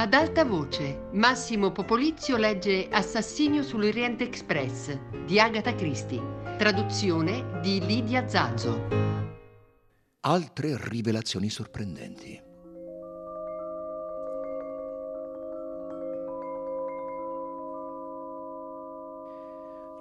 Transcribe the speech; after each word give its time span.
Ad 0.00 0.14
alta 0.14 0.44
voce, 0.44 1.08
Massimo 1.10 1.72
Popolizio 1.72 2.36
legge 2.36 2.86
Assassinio 2.88 3.64
sull'Oriente 3.64 4.22
Express 4.22 4.96
di 5.24 5.40
Agatha 5.40 5.74
Christie, 5.74 6.22
traduzione 6.56 7.58
di 7.60 7.84
Lidia 7.84 8.28
Zazzo. 8.28 8.86
Altre 10.20 10.76
rivelazioni 10.78 11.50
sorprendenti. 11.50 12.47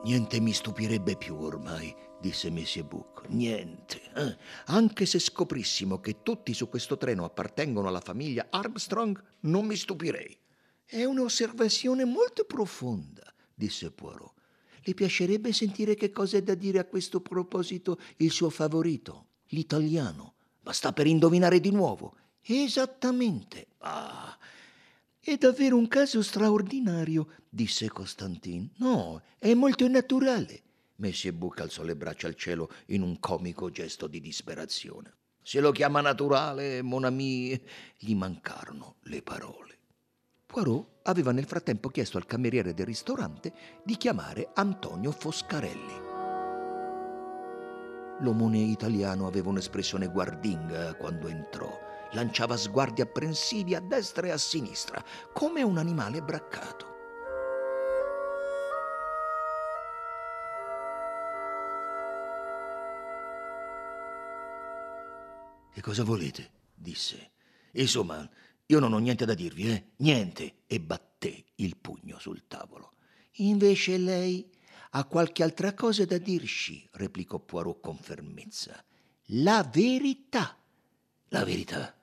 Niente 0.03 0.39
mi 0.39 0.53
stupirebbe 0.53 1.17
più 1.17 1.35
ormai, 1.35 1.93
disse 2.21 2.49
Messie 2.49 2.83
Buck. 2.83 3.27
Niente. 3.29 4.01
Eh? 4.15 4.37
Anche 4.67 5.05
se 5.05 5.19
scoprissimo 5.19 5.99
che 5.99 6.21
tutti 6.23 6.53
su 6.53 6.69
questo 6.69 6.97
treno 6.97 7.25
appartengono 7.25 7.87
alla 7.87 7.99
famiglia 7.99 8.47
Armstrong, 8.49 9.21
non 9.41 9.65
mi 9.65 9.75
stupirei. 9.75 10.37
È 10.85 11.03
un'osservazione 11.03 12.05
molto 12.05 12.45
profonda, 12.45 13.33
disse 13.53 13.91
Poirot. 13.91 14.33
Le 14.81 14.93
piacerebbe 14.93 15.51
sentire 15.51 15.95
che 15.95 16.11
cosa 16.11 16.37
è 16.37 16.41
da 16.41 16.55
dire 16.55 16.79
a 16.79 16.85
questo 16.85 17.19
proposito 17.19 17.99
il 18.17 18.31
suo 18.31 18.49
favorito, 18.49 19.27
l'italiano. 19.47 20.35
Ma 20.61 20.71
sta 20.71 20.93
per 20.93 21.07
indovinare 21.07 21.59
di 21.59 21.71
nuovo. 21.71 22.15
Esattamente. 22.41 23.67
Ah, 23.79 24.37
è 25.31 25.35
davvero 25.35 25.75
un 25.75 25.89
caso 25.89 26.21
straordinario, 26.23 27.27
disse 27.49 27.89
Costantin. 27.89 28.69
No, 28.77 29.21
è 29.37 29.53
molto 29.53 29.85
naturale. 29.89 30.61
Messie 30.95 31.33
Buc 31.33 31.59
alzò 31.59 31.83
le 31.83 31.97
braccia 31.97 32.27
al 32.27 32.35
cielo 32.35 32.71
in 32.87 33.01
un 33.01 33.19
comico 33.19 33.69
gesto 33.69 34.07
di 34.07 34.21
disperazione. 34.21 35.15
Se 35.41 35.59
lo 35.59 35.73
chiama 35.73 35.99
naturale, 35.99 36.81
mon 36.81 37.03
ami, 37.03 37.61
gli 37.97 38.15
mancarono 38.15 38.95
le 39.01 39.21
parole. 39.21 39.77
Poirot 40.45 40.99
aveva 41.03 41.33
nel 41.33 41.45
frattempo 41.45 41.89
chiesto 41.89 42.17
al 42.17 42.25
cameriere 42.25 42.73
del 42.73 42.85
ristorante 42.85 43.51
di 43.83 43.97
chiamare 43.97 44.51
Antonio 44.53 45.11
Foscarelli. 45.11 46.05
L'omone 48.21 48.59
italiano 48.59 49.27
aveva 49.27 49.49
un'espressione 49.49 50.07
guardinga 50.07 50.95
quando 50.95 51.27
entrò 51.27 51.86
lanciava 52.11 52.57
sguardi 52.57 53.01
apprensivi 53.01 53.75
a 53.75 53.79
destra 53.79 54.27
e 54.27 54.31
a 54.31 54.37
sinistra, 54.37 55.03
come 55.33 55.63
un 55.63 55.77
animale 55.77 56.21
braccato. 56.21 56.95
Che 65.73 65.81
cosa 65.81 66.03
volete? 66.03 66.51
disse. 66.73 67.31
Insomma, 67.73 68.27
io 68.65 68.79
non 68.79 68.93
ho 68.93 68.97
niente 68.97 69.25
da 69.25 69.33
dirvi, 69.33 69.69
eh? 69.69 69.91
Niente. 69.97 70.63
E 70.65 70.79
batté 70.79 71.45
il 71.55 71.77
pugno 71.77 72.19
sul 72.19 72.47
tavolo. 72.47 72.93
Invece 73.33 73.97
lei 73.97 74.49
ha 74.91 75.05
qualche 75.05 75.43
altra 75.43 75.73
cosa 75.73 76.05
da 76.05 76.17
dirci, 76.17 76.87
replicò 76.93 77.39
Poirot 77.39 77.79
con 77.79 77.97
fermezza. 77.97 78.83
La 79.31 79.63
verità. 79.63 80.57
La 81.29 81.43
verità. 81.43 81.96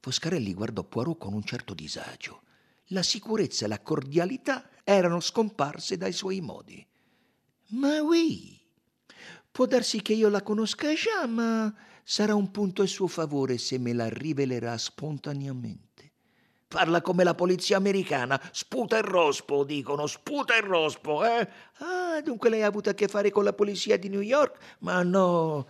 Foscarelli 0.00 0.54
guardò 0.54 0.82
Poirot 0.82 1.18
con 1.18 1.34
un 1.34 1.42
certo 1.44 1.74
disagio. 1.74 2.42
La 2.86 3.02
sicurezza 3.02 3.66
e 3.66 3.68
la 3.68 3.80
cordialità 3.80 4.70
erano 4.82 5.20
scomparse 5.20 5.98
dai 5.98 6.12
suoi 6.12 6.40
modi. 6.40 6.84
Ma 7.72 8.00
oui, 8.00 8.58
può 9.52 9.66
darsi 9.66 10.00
che 10.00 10.14
io 10.14 10.30
la 10.30 10.42
conosca 10.42 10.92
già, 10.94 11.26
ma 11.26 11.72
sarà 12.02 12.34
un 12.34 12.50
punto 12.50 12.82
a 12.82 12.86
suo 12.86 13.06
favore 13.06 13.58
se 13.58 13.78
me 13.78 13.92
la 13.92 14.08
rivelerà 14.08 14.76
spontaneamente. 14.78 15.88
Parla 16.66 17.02
come 17.02 17.22
la 17.22 17.34
polizia 17.34 17.76
americana, 17.76 18.40
sputa 18.52 18.96
e 18.96 19.02
rospo, 19.02 19.64
dicono, 19.64 20.06
sputa 20.06 20.56
e 20.56 20.60
rospo, 20.60 21.24
eh? 21.24 21.48
Ah, 21.78 22.20
dunque 22.22 22.48
lei 22.48 22.62
ha 22.62 22.66
avuto 22.66 22.88
a 22.88 22.94
che 22.94 23.06
fare 23.06 23.30
con 23.30 23.44
la 23.44 23.52
polizia 23.52 23.98
di 23.98 24.08
New 24.08 24.20
York? 24.20 24.76
Ma 24.78 25.02
no, 25.02 25.68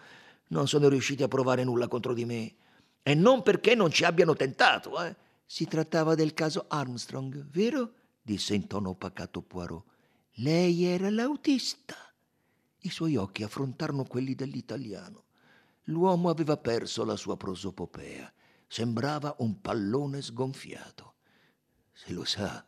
non 0.49 0.69
sono 0.69 0.89
riusciti 0.89 1.23
a 1.23 1.29
provare 1.29 1.65
nulla 1.65 1.89
contro 1.89 2.15
di 2.15 2.25
me. 2.25 2.55
E 3.03 3.15
non 3.15 3.43
perché 3.43 3.75
non 3.75 3.91
ci 3.91 4.05
abbiano 4.05 4.35
tentato, 4.35 5.03
eh. 5.03 5.17
Si 5.45 5.67
trattava 5.67 6.15
del 6.15 6.33
caso 6.33 6.67
Armstrong, 6.69 7.45
vero? 7.51 7.95
disse 8.23 8.55
in 8.55 8.67
tono 8.67 8.95
pacato 8.95 9.43
Poirot. 9.43 9.85
Lei 10.35 10.85
era 10.85 11.11
l'autista. 11.11 11.97
I 12.83 12.89
suoi 12.89 13.17
occhi 13.17 13.43
affrontarono 13.43 14.05
quelli 14.05 14.35
dell'italiano. 14.35 15.25
L'uomo 15.85 16.31
aveva 16.31 16.57
perso 16.57 17.05
la 17.05 17.17
sua 17.17 17.37
prosopopea. 17.37 18.33
Sembrava 18.69 19.35
un 19.39 19.61
pallone 19.61 20.23
sgonfiato. 20.23 21.15
Se 21.93 22.13
lo 22.13 22.25
sa, 22.25 22.65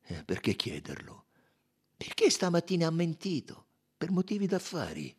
eh, 0.00 0.24
perché 0.24 0.54
chiederlo? 0.54 1.26
Perché 1.96 2.30
stamattina 2.30 2.86
ha 2.86 2.90
mentito? 2.90 3.66
Per 3.96 4.10
motivi 4.10 4.46
d'affari. 4.46 5.14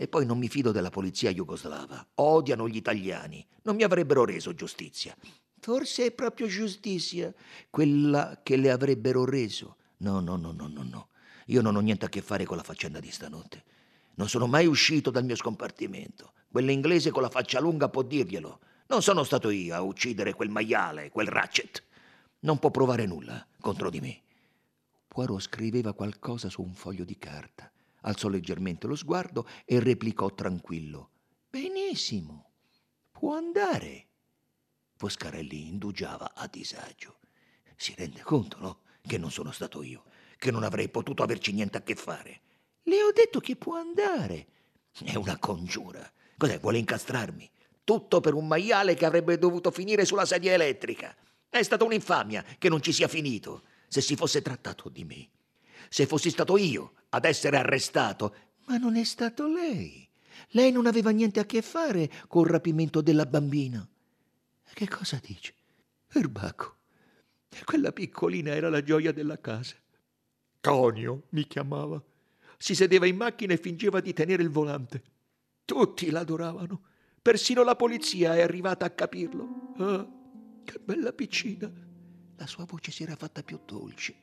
E 0.00 0.06
poi 0.06 0.24
non 0.24 0.38
mi 0.38 0.48
fido 0.48 0.70
della 0.70 0.90
polizia 0.90 1.32
jugoslava. 1.32 2.06
Odiano 2.14 2.68
gli 2.68 2.76
italiani. 2.76 3.44
Non 3.62 3.74
mi 3.74 3.82
avrebbero 3.82 4.24
reso 4.24 4.54
giustizia. 4.54 5.12
Forse 5.58 6.06
è 6.06 6.12
proprio 6.12 6.46
giustizia 6.46 7.34
quella 7.68 8.38
che 8.44 8.56
le 8.56 8.70
avrebbero 8.70 9.24
reso. 9.24 9.76
No, 9.96 10.20
no, 10.20 10.36
no, 10.36 10.52
no, 10.52 10.68
no, 10.68 10.84
no. 10.84 11.08
Io 11.46 11.62
non 11.62 11.74
ho 11.74 11.80
niente 11.80 12.04
a 12.04 12.08
che 12.08 12.22
fare 12.22 12.44
con 12.44 12.56
la 12.56 12.62
faccenda 12.62 13.00
di 13.00 13.10
stanotte. 13.10 13.64
Non 14.14 14.28
sono 14.28 14.46
mai 14.46 14.66
uscito 14.66 15.10
dal 15.10 15.24
mio 15.24 15.34
scompartimento. 15.34 16.32
Quell'inglese 16.48 17.10
con 17.10 17.22
la 17.22 17.28
faccia 17.28 17.58
lunga 17.58 17.88
può 17.88 18.02
dirglielo. 18.02 18.60
Non 18.86 19.02
sono 19.02 19.24
stato 19.24 19.50
io 19.50 19.74
a 19.74 19.82
uccidere 19.82 20.32
quel 20.32 20.48
maiale, 20.48 21.10
quel 21.10 21.26
Ratchet. 21.26 21.82
Non 22.40 22.60
può 22.60 22.70
provare 22.70 23.04
nulla 23.04 23.44
contro 23.58 23.90
di 23.90 23.98
me. 23.98 24.20
Poirot 25.08 25.40
scriveva 25.40 25.92
qualcosa 25.92 26.48
su 26.48 26.62
un 26.62 26.74
foglio 26.74 27.02
di 27.02 27.18
carta 27.18 27.68
alzò 28.02 28.28
leggermente 28.28 28.86
lo 28.86 28.94
sguardo 28.94 29.46
e 29.64 29.80
replicò 29.80 30.32
tranquillo. 30.34 31.10
Benissimo, 31.48 32.50
può 33.10 33.36
andare. 33.36 34.06
Foscarelli 34.96 35.68
indugiava 35.68 36.34
a 36.34 36.46
disagio. 36.46 37.18
Si 37.76 37.94
rende 37.96 38.22
conto, 38.22 38.58
no? 38.58 38.80
Che 39.00 39.18
non 39.18 39.30
sono 39.30 39.52
stato 39.52 39.82
io, 39.82 40.04
che 40.36 40.50
non 40.50 40.64
avrei 40.64 40.88
potuto 40.88 41.22
averci 41.22 41.52
niente 41.52 41.78
a 41.78 41.82
che 41.82 41.94
fare. 41.94 42.40
Le 42.82 43.02
ho 43.02 43.12
detto 43.12 43.40
che 43.40 43.56
può 43.56 43.76
andare. 43.76 44.46
È 45.04 45.14
una 45.14 45.38
congiura. 45.38 46.10
Cos'è? 46.36 46.58
Vuole 46.58 46.78
incastrarmi? 46.78 47.48
Tutto 47.84 48.20
per 48.20 48.34
un 48.34 48.46
maiale 48.46 48.94
che 48.94 49.04
avrebbe 49.06 49.38
dovuto 49.38 49.70
finire 49.70 50.04
sulla 50.04 50.26
sedia 50.26 50.52
elettrica. 50.52 51.16
È 51.48 51.62
stata 51.62 51.84
un'infamia 51.84 52.44
che 52.58 52.68
non 52.68 52.82
ci 52.82 52.92
sia 52.92 53.08
finito. 53.08 53.62
Se 53.88 54.00
si 54.00 54.16
fosse 54.16 54.42
trattato 54.42 54.88
di 54.88 55.04
me, 55.04 55.28
se 55.88 56.06
fossi 56.06 56.30
stato 56.30 56.56
io 56.56 56.92
ad 57.10 57.24
essere 57.24 57.56
arrestato. 57.56 58.34
Ma 58.66 58.76
non 58.76 58.96
è 58.96 59.04
stato 59.04 59.46
lei. 59.46 60.08
Lei 60.50 60.72
non 60.72 60.86
aveva 60.86 61.10
niente 61.10 61.40
a 61.40 61.44
che 61.44 61.62
fare 61.62 62.10
col 62.28 62.46
rapimento 62.46 63.00
della 63.00 63.26
bambina. 63.26 63.86
Che 64.72 64.88
cosa 64.88 65.20
dice? 65.22 65.54
Erbacco. 66.12 66.76
Quella 67.64 67.92
piccolina 67.92 68.54
era 68.54 68.68
la 68.68 68.82
gioia 68.82 69.12
della 69.12 69.40
casa. 69.40 69.74
Conio 70.60 71.24
mi 71.30 71.46
chiamava. 71.46 72.02
Si 72.56 72.74
sedeva 72.74 73.06
in 73.06 73.16
macchina 73.16 73.52
e 73.54 73.58
fingeva 73.58 74.00
di 74.00 74.12
tenere 74.12 74.42
il 74.42 74.50
volante. 74.50 75.02
Tutti 75.64 76.10
l'adoravano. 76.10 76.82
Persino 77.20 77.62
la 77.62 77.76
polizia 77.76 78.34
è 78.36 78.40
arrivata 78.40 78.84
a 78.84 78.90
capirlo. 78.90 79.74
Ah, 79.78 80.06
che 80.64 80.78
bella 80.78 81.12
piccina. 81.12 81.70
La 82.38 82.46
sua 82.46 82.64
voce 82.64 82.90
si 82.90 83.02
era 83.02 83.14
fatta 83.14 83.42
più 83.42 83.60
dolce 83.64 84.16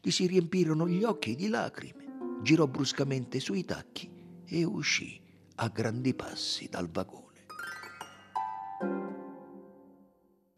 gli 0.00 0.10
si 0.10 0.26
riempirono 0.26 0.88
gli 0.88 1.04
occhi 1.04 1.34
di 1.34 1.48
lacrime, 1.48 2.40
girò 2.42 2.66
bruscamente 2.66 3.38
sui 3.38 3.64
tacchi 3.64 4.10
e 4.44 4.64
uscì 4.64 5.20
a 5.56 5.68
grandi 5.68 6.14
passi 6.14 6.68
dal 6.68 6.88
vagone. 6.90 7.46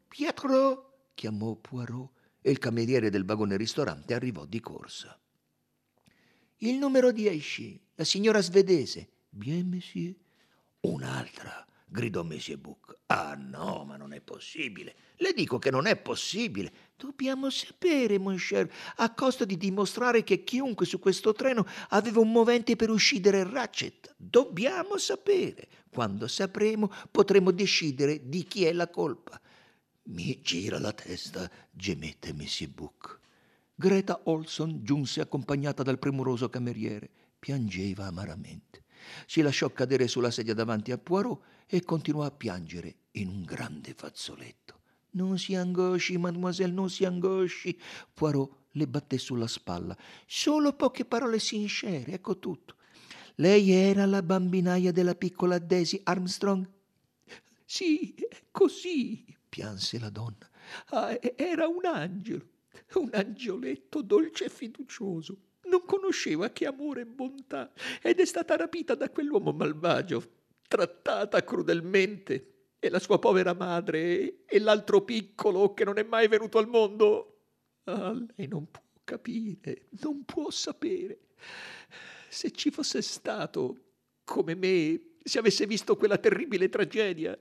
Pietro! 0.09 1.09
chiamò 1.15 1.55
Poirot 1.57 2.11
e 2.41 2.51
il 2.51 2.59
cameriere 2.59 3.11
del 3.11 3.25
vagone 3.25 3.57
ristorante 3.57 4.15
arrivò 4.15 4.47
di 4.47 4.61
corsa. 4.61 5.19
Il 6.59 6.77
numero 6.77 7.13
10, 7.13 7.89
la 7.97 8.05
signora 8.05 8.41
svedese. 8.41 9.11
Bien, 9.29 9.69
monsieur. 9.69 10.15
Un'altra, 10.81 11.67
gridò 11.95 12.25
Monsieur 12.25 12.59
Buc. 12.59 12.99
Ah 13.07 13.37
no, 13.39 13.85
ma 13.87 13.97
non 13.97 14.13
è 14.13 14.21
possibile. 14.21 14.97
Le 15.19 15.33
dico 15.33 15.61
che 15.61 15.71
non 15.71 15.87
è 15.87 15.95
possibile. 15.97 16.73
Dobbiamo 16.97 17.49
sapere, 17.51 18.19
mon 18.19 18.37
cher, 18.37 18.69
a 18.97 19.15
costo 19.15 19.45
di 19.45 19.57
dimostrare 19.57 20.25
che 20.25 20.43
chiunque 20.43 20.87
su 20.87 20.99
questo 20.99 21.33
treno 21.33 21.65
aveva 21.91 22.19
un 22.19 22.33
movente 22.33 22.75
per 22.75 22.91
uccidere 22.91 23.45
Ratchet. 23.45 24.13
Dobbiamo 24.17 24.99
sapere. 24.99 25.69
Quando 25.89 26.27
sapremo, 26.27 26.91
potremo 27.13 27.53
decidere 27.53 28.29
di 28.29 28.43
chi 28.43 28.65
è 28.65 28.73
la 28.73 28.91
colpa. 28.91 29.41
Mi 30.07 30.41
gira 30.43 30.81
la 30.81 30.93
testa, 30.93 31.49
gemette 31.71 32.33
Monsieur 32.33 32.73
Buc. 32.73 33.21
Greta 33.73 34.23
Olson 34.25 34.81
giunse 34.83 35.21
accompagnata 35.21 35.85
dal 35.85 36.01
premuroso 36.01 36.49
cameriere. 36.49 37.09
Piangeva 37.39 38.07
amaramente. 38.07 38.84
Si 39.27 39.41
lasciò 39.43 39.71
cadere 39.71 40.09
sulla 40.09 40.31
sedia 40.31 40.55
davanti 40.55 40.93
a 40.93 40.99
Poirot 40.99 41.43
e 41.67 41.83
continuò 41.83 42.25
a 42.25 42.31
piangere 42.31 42.97
in 43.13 43.29
un 43.29 43.43
grande 43.43 43.95
fazzoletto. 43.95 44.81
Non 45.11 45.39
si 45.39 45.55
angosci, 45.55 46.19
mademoiselle, 46.19 46.73
non 46.73 46.91
si 46.91 47.05
angosci. 47.05 47.79
Poirot 48.13 48.63
le 48.73 48.89
batté 48.89 49.19
sulla 49.19 49.47
spalla. 49.47 49.97
Solo 50.27 50.73
poche 50.75 51.05
parole 51.05 51.39
sincere, 51.39 52.13
ecco 52.13 52.39
tutto. 52.39 52.77
Lei 53.37 53.71
era 53.71 54.07
la 54.07 54.23
bambinaia 54.23 54.93
della 54.93 55.15
piccola 55.15 55.59
Daisy 55.59 56.01
Armstrong? 56.05 56.69
Sì, 57.65 58.15
così, 58.51 59.25
pianse 59.49 59.99
la 59.99 60.11
donna. 60.11 60.49
Ah, 60.91 61.19
era 61.37 61.67
un 61.67 61.85
angelo, 61.85 62.47
un 62.95 63.11
angioletto 63.13 64.03
dolce 64.03 64.45
e 64.45 64.51
fiducioso. 64.51 65.39
Non 65.75 65.85
conosceva 65.87 66.51
che 66.51 66.67
amore 66.67 67.01
e 67.01 67.07
bontà 67.07 67.73
ed 68.01 68.21
è 68.21 68.25
stata 68.25 68.55
rapita 68.55 68.95
da 68.95 69.11
quell'uomo 69.11 69.51
malvagio, 69.51 70.23
trattata 70.69 71.43
crudelmente. 71.43 72.51
E 72.79 72.91
la 72.91 73.01
sua 73.01 73.19
povera 73.19 73.55
madre 73.55 74.45
e 74.45 74.59
l'altro 74.61 75.03
piccolo 75.03 75.75
che 75.75 75.85
non 75.85 75.99
è 75.99 76.05
mai 76.05 76.29
venuto 76.29 76.59
al 76.59 76.69
mondo. 76.69 77.41
Ah, 77.85 78.13
lei 78.37 78.47
non 78.47 78.71
può 78.71 78.83
capire, 79.03 79.87
non 80.03 80.25
può 80.25 80.49
sapere. 80.51 81.31
Se 82.29 82.53
ci 82.53 82.71
fosse 82.71 83.03
stato 83.03 83.79
come 84.23 84.55
me, 84.55 85.17
se 85.25 85.41
avesse 85.41 85.67
visto 85.67 85.97
quella 85.97 86.19
terribile 86.19 86.69
tragedia, 86.69 87.37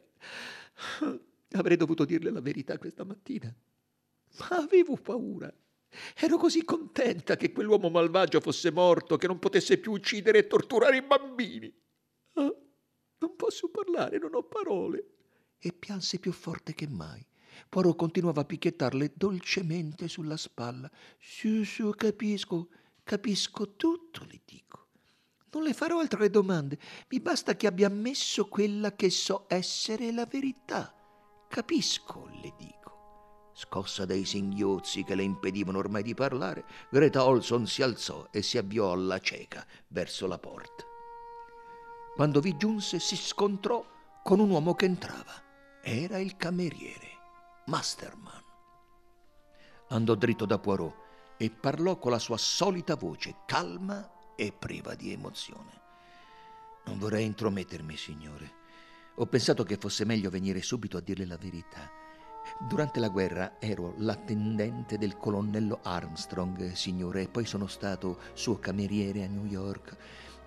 avrei 1.52 1.78
dovuto 1.78 2.04
dirle 2.04 2.32
la 2.32 2.42
verità 2.42 2.80
questa 2.80 3.04
mattina. 3.04 3.54
Ma 4.40 4.58
avevo 4.58 4.96
paura. 4.96 5.54
Ero 6.16 6.38
così 6.38 6.64
contenta 6.64 7.36
che 7.36 7.52
quell'uomo 7.52 7.90
malvagio 7.90 8.40
fosse 8.40 8.72
morto, 8.72 9.18
che 9.18 9.28
non 9.28 9.40
potesse 9.40 9.78
più 9.78 9.92
uccidere 9.92 10.40
e 10.40 10.48
torturare 10.48 10.98
i 10.98 11.02
bambini. 11.02 11.74
Ah, 12.34 12.54
non 13.20 13.36
posso 13.36 13.70
parlare, 13.70 14.18
non 14.18 14.36
ho 14.36 14.44
parole. 14.44 15.08
E 15.58 15.72
pianse 15.72 16.20
più 16.20 16.32
forte 16.32 16.74
che 16.74 16.88
mai. 16.88 17.26
Poirot 17.70 17.96
continuava 17.96 18.42
a 18.42 18.46
picchiettarle 18.46 19.14
dolcemente 19.16 20.08
sulla 20.08 20.38
spalla. 20.38 20.90
Su, 21.20 21.64
su, 21.64 21.92
capisco, 21.92 22.70
capisco 23.04 23.76
tutto, 23.76 24.26
le 24.30 24.42
dico. 24.44 24.88
Non 25.52 25.64
le 25.64 25.74
farò 25.74 26.00
altre 26.00 26.30
domande, 26.30 26.80
mi 27.10 27.20
basta 27.20 27.56
che 27.56 27.68
abbia 27.68 27.88
ammesso 27.88 28.48
quella 28.48 28.96
che 28.96 29.10
so 29.12 29.46
essere 29.48 30.12
la 30.12 30.26
verità. 30.26 30.94
Capisco, 31.48 32.28
le 32.42 32.54
dico. 32.58 32.83
Scossa 33.54 34.06
dai 34.06 34.26
singhiozzi 34.26 35.04
che 35.04 35.16
le 35.16 35.24
impedivano 35.24 35.78
ormai 35.78 36.04
di 36.04 36.14
parlare, 36.14 36.66
Greta 36.90 37.24
Olson 37.24 37.68
si 37.68 37.82
alzò 37.82 38.28
e 38.32 38.42
si 38.42 38.58
avviò 38.58 38.92
alla 38.92 39.20
cieca 39.20 39.66
verso 39.90 40.26
la 40.28 40.40
porta. 40.40 40.84
Quando 42.16 42.40
vi 42.42 42.58
giunse 42.58 43.00
si 43.00 43.16
scontrò 43.16 43.84
con 44.24 44.40
un 44.40 44.50
uomo 44.50 44.74
che 44.74 44.86
entrava. 44.86 45.42
Era 45.82 46.18
il 46.18 46.38
cameriere. 46.38 47.10
Masterman. 47.66 48.42
Andò 49.90 50.16
dritto 50.16 50.46
da 50.46 50.58
Poirot 50.58 50.96
e 51.38 51.50
parlò 51.50 51.98
con 51.98 52.12
la 52.12 52.20
sua 52.20 52.38
solita 52.38 52.96
voce, 52.96 53.36
calma 53.46 54.10
e 54.36 54.52
priva 54.52 54.96
di 54.96 55.12
emozione. 55.12 55.82
Non 56.86 57.00
vorrei 57.00 57.26
intromettermi, 57.26 57.98
signore. 57.98 58.62
Ho 59.16 59.26
pensato 59.26 59.64
che 59.64 59.78
fosse 59.78 60.06
meglio 60.06 60.30
venire 60.30 60.62
subito 60.62 60.98
a 60.98 61.02
dirle 61.02 61.26
la 61.26 61.38
verità. 61.38 62.02
Durante 62.60 63.00
la 63.00 63.10
guerra 63.10 63.56
ero 63.60 63.94
l'attendente 63.98 64.98
del 64.98 65.18
colonnello 65.18 65.80
Armstrong, 65.84 66.72
signore, 66.74 67.24
e 67.24 67.28
poi 67.28 67.46
sono 67.46 67.68
stato 67.68 68.20
suo 68.34 68.60
cameriere 68.60 69.24
a 69.24 69.28
New 69.28 69.46
York. 69.46 69.96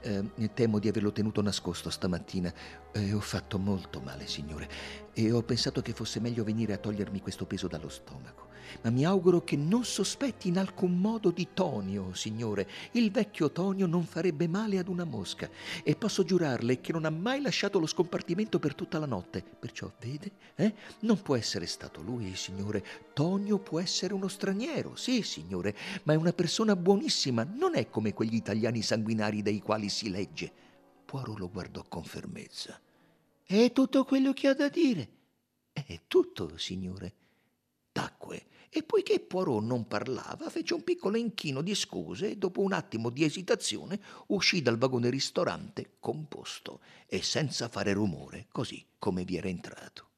Eh, 0.00 0.50
temo 0.54 0.78
di 0.78 0.88
averlo 0.88 1.12
tenuto 1.12 1.42
nascosto 1.42 1.90
stamattina. 1.90 2.52
Eh, 2.92 3.12
ho 3.12 3.20
fatto 3.20 3.58
molto 3.58 4.00
male, 4.00 4.26
signore, 4.26 4.68
e 5.12 5.32
ho 5.32 5.42
pensato 5.42 5.82
che 5.82 5.92
fosse 5.92 6.20
meglio 6.20 6.44
venire 6.44 6.72
a 6.72 6.78
togliermi 6.78 7.20
questo 7.20 7.46
peso 7.46 7.66
dallo 7.66 7.88
stomaco 7.88 8.45
ma 8.82 8.90
mi 8.90 9.04
auguro 9.04 9.42
che 9.42 9.56
non 9.56 9.84
sospetti 9.84 10.48
in 10.48 10.58
alcun 10.58 10.98
modo 10.98 11.30
di 11.30 11.48
Tonio, 11.54 12.14
signore. 12.14 12.68
Il 12.92 13.10
vecchio 13.10 13.50
Tonio 13.50 13.86
non 13.86 14.04
farebbe 14.04 14.48
male 14.48 14.78
ad 14.78 14.88
una 14.88 15.04
mosca 15.04 15.48
e 15.82 15.96
posso 15.96 16.24
giurarle 16.24 16.80
che 16.80 16.92
non 16.92 17.04
ha 17.04 17.10
mai 17.10 17.40
lasciato 17.40 17.78
lo 17.78 17.86
scompartimento 17.86 18.58
per 18.58 18.74
tutta 18.74 18.98
la 18.98 19.06
notte. 19.06 19.42
Perciò, 19.42 19.92
vede, 20.00 20.30
eh? 20.54 20.74
Non 21.00 21.20
può 21.22 21.36
essere 21.36 21.66
stato 21.66 22.00
lui, 22.02 22.34
signore. 22.34 22.84
Tonio 23.12 23.58
può 23.58 23.80
essere 23.80 24.14
uno 24.14 24.28
straniero, 24.28 24.96
sì, 24.96 25.22
signore, 25.22 25.74
ma 26.04 26.12
è 26.12 26.16
una 26.16 26.32
persona 26.32 26.76
buonissima, 26.76 27.46
non 27.54 27.76
è 27.76 27.88
come 27.88 28.12
quegli 28.12 28.34
italiani 28.34 28.82
sanguinari 28.82 29.42
dei 29.42 29.60
quali 29.60 29.88
si 29.88 30.10
legge. 30.10 30.52
Poirot 31.04 31.38
lo 31.38 31.50
guardò 31.50 31.84
con 31.88 32.04
fermezza. 32.04 32.78
È 33.42 33.70
tutto 33.72 34.04
quello 34.04 34.32
che 34.32 34.48
ha 34.48 34.54
da 34.54 34.68
dire. 34.68 35.08
È 35.72 36.00
tutto, 36.08 36.56
signore. 36.58 37.14
Tacque 37.92 38.46
e 38.70 38.82
poiché 38.82 39.20
Poirot 39.20 39.62
non 39.62 39.86
parlava, 39.86 40.50
fece 40.50 40.74
un 40.74 40.84
piccolo 40.84 41.16
inchino 41.16 41.62
di 41.62 41.74
scuse 41.74 42.30
e 42.30 42.36
dopo 42.36 42.60
un 42.60 42.72
attimo 42.72 43.10
di 43.10 43.24
esitazione 43.24 44.00
uscì 44.28 44.62
dal 44.62 44.78
vagone 44.78 45.10
ristorante 45.10 45.96
composto 46.00 46.80
e 47.06 47.22
senza 47.22 47.68
fare 47.68 47.92
rumore, 47.92 48.46
così 48.50 48.84
come 48.98 49.24
vi 49.24 49.36
era 49.36 49.48
entrato. 49.48 50.10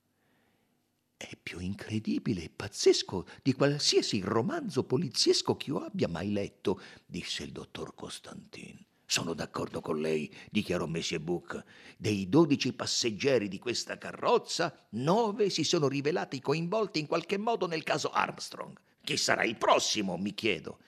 È 1.16 1.30
più 1.42 1.58
incredibile 1.58 2.44
e 2.44 2.50
pazzesco 2.50 3.26
di 3.42 3.52
qualsiasi 3.52 4.20
romanzo 4.20 4.84
poliziesco 4.84 5.56
che 5.56 5.70
io 5.70 5.78
abbia 5.84 6.06
mai 6.06 6.30
letto, 6.32 6.80
disse 7.04 7.42
il 7.42 7.50
dottor 7.50 7.94
Costantin. 7.94 8.87
Sono 9.10 9.32
d'accordo 9.32 9.80
con 9.80 10.02
lei, 10.02 10.30
dichiarò 10.50 10.84
Monsieur 10.84 11.22
Book. 11.22 11.64
Dei 11.96 12.28
dodici 12.28 12.74
passeggeri 12.74 13.48
di 13.48 13.58
questa 13.58 13.96
carrozza, 13.96 14.86
nove 14.90 15.48
si 15.48 15.64
sono 15.64 15.88
rivelati 15.88 16.42
coinvolti 16.42 16.98
in 16.98 17.06
qualche 17.06 17.38
modo 17.38 17.66
nel 17.66 17.84
caso 17.84 18.10
Armstrong. 18.10 18.78
Chi 19.02 19.16
sarà 19.16 19.44
il 19.44 19.56
prossimo, 19.56 20.18
mi 20.18 20.34
chiedo. 20.34 20.80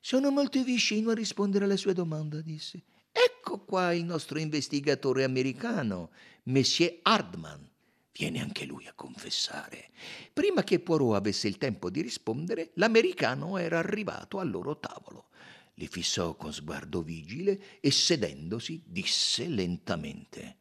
Sono 0.00 0.30
molto 0.30 0.62
vicino 0.62 1.12
a 1.12 1.14
rispondere 1.14 1.64
alla 1.64 1.78
sua 1.78 1.94
domanda, 1.94 2.42
disse. 2.42 2.82
Ecco 3.10 3.64
qua 3.64 3.94
il 3.94 4.04
nostro 4.04 4.38
investigatore 4.38 5.24
americano, 5.24 6.10
Monsieur 6.42 6.98
Hardman. 7.00 7.70
Viene 8.12 8.42
anche 8.42 8.66
lui 8.66 8.86
a 8.86 8.92
confessare. 8.92 9.88
Prima 10.34 10.62
che 10.62 10.78
Poirot 10.78 11.14
avesse 11.14 11.48
il 11.48 11.56
tempo 11.56 11.88
di 11.88 12.02
rispondere, 12.02 12.72
l'americano 12.74 13.56
era 13.56 13.78
arrivato 13.78 14.40
al 14.40 14.50
loro 14.50 14.78
tavolo 14.78 15.28
li 15.74 15.86
fissò 15.86 16.34
con 16.36 16.52
sguardo 16.52 17.02
vigile 17.02 17.80
e 17.80 17.90
sedendosi 17.90 18.82
disse 18.84 19.46
lentamente 19.46 20.58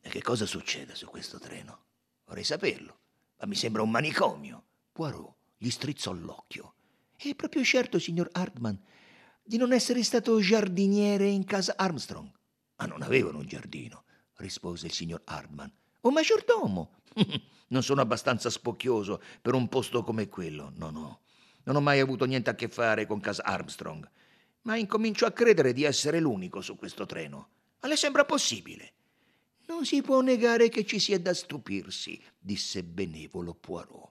E 0.00 0.08
che 0.08 0.22
cosa 0.22 0.46
succede 0.46 0.94
su 0.94 1.06
questo 1.06 1.38
treno? 1.38 1.84
Vorrei 2.26 2.44
saperlo, 2.44 2.98
ma 3.38 3.46
mi 3.46 3.54
sembra 3.54 3.82
un 3.82 3.90
manicomio. 3.90 4.64
Poirot 4.92 5.34
gli 5.56 5.70
strizzò 5.70 6.12
l'occhio. 6.12 6.74
È 7.16 7.34
proprio 7.34 7.64
certo, 7.64 7.98
signor 7.98 8.28
Hartman, 8.32 8.78
di 9.42 9.56
non 9.56 9.72
essere 9.72 10.02
stato 10.02 10.38
giardiniere 10.40 11.26
in 11.28 11.44
casa 11.44 11.74
Armstrong. 11.76 12.30
Ma 12.76 12.86
non 12.86 13.02
avevano 13.02 13.38
un 13.38 13.46
giardino, 13.46 14.04
rispose 14.36 14.86
il 14.86 14.92
signor 14.92 15.22
Hartman. 15.24 15.72
Un 16.02 16.12
maggiordomo. 16.12 17.00
non 17.68 17.82
sono 17.82 18.00
abbastanza 18.02 18.50
spocchioso 18.50 19.22
per 19.40 19.54
un 19.54 19.68
posto 19.68 20.02
come 20.02 20.28
quello. 20.28 20.72
No, 20.76 20.90
no. 20.90 21.20
Non 21.64 21.76
ho 21.76 21.80
mai 21.80 22.00
avuto 22.00 22.26
niente 22.26 22.50
a 22.50 22.54
che 22.54 22.68
fare 22.68 23.06
con 23.06 23.18
casa 23.18 23.42
Armstrong 23.44 24.08
ma 24.66 24.76
incomincio 24.76 25.26
a 25.26 25.32
credere 25.32 25.72
di 25.72 25.84
essere 25.84 26.18
l'unico 26.18 26.60
su 26.60 26.76
questo 26.76 27.06
treno. 27.06 27.48
Ma 27.80 27.88
le 27.88 27.96
sembra 27.96 28.24
possibile? 28.24 28.92
Non 29.66 29.84
si 29.84 30.02
può 30.02 30.20
negare 30.20 30.68
che 30.68 30.84
ci 30.84 30.98
sia 30.98 31.18
da 31.20 31.32
stupirsi, 31.32 32.20
disse 32.38 32.82
benevolo 32.82 33.54
Poirot. 33.54 34.10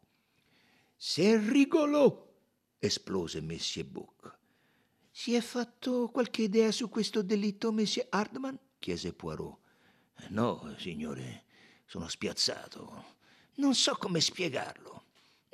C'est 0.98 1.50
rigolo, 1.50 2.36
esplose 2.80 3.42
Monsieur 3.42 3.88
Book. 3.88 4.38
Si 5.12 5.34
è 5.34 5.42
fatto 5.42 6.10
qualche 6.10 6.44
idea 6.44 6.72
su 6.72 6.90
questo 6.90 7.22
delitto, 7.22 7.72
Monsieur 7.74 8.08
Hardman? 8.10 8.58
chiese 8.80 9.14
Poirot. 9.14 9.60
No, 10.30 10.74
signore, 10.78 11.44
sono 11.86 12.08
spiazzato. 12.08 13.14
Non 13.56 13.76
so 13.76 13.96
come 13.96 14.22
spiegarlo. 14.22 15.04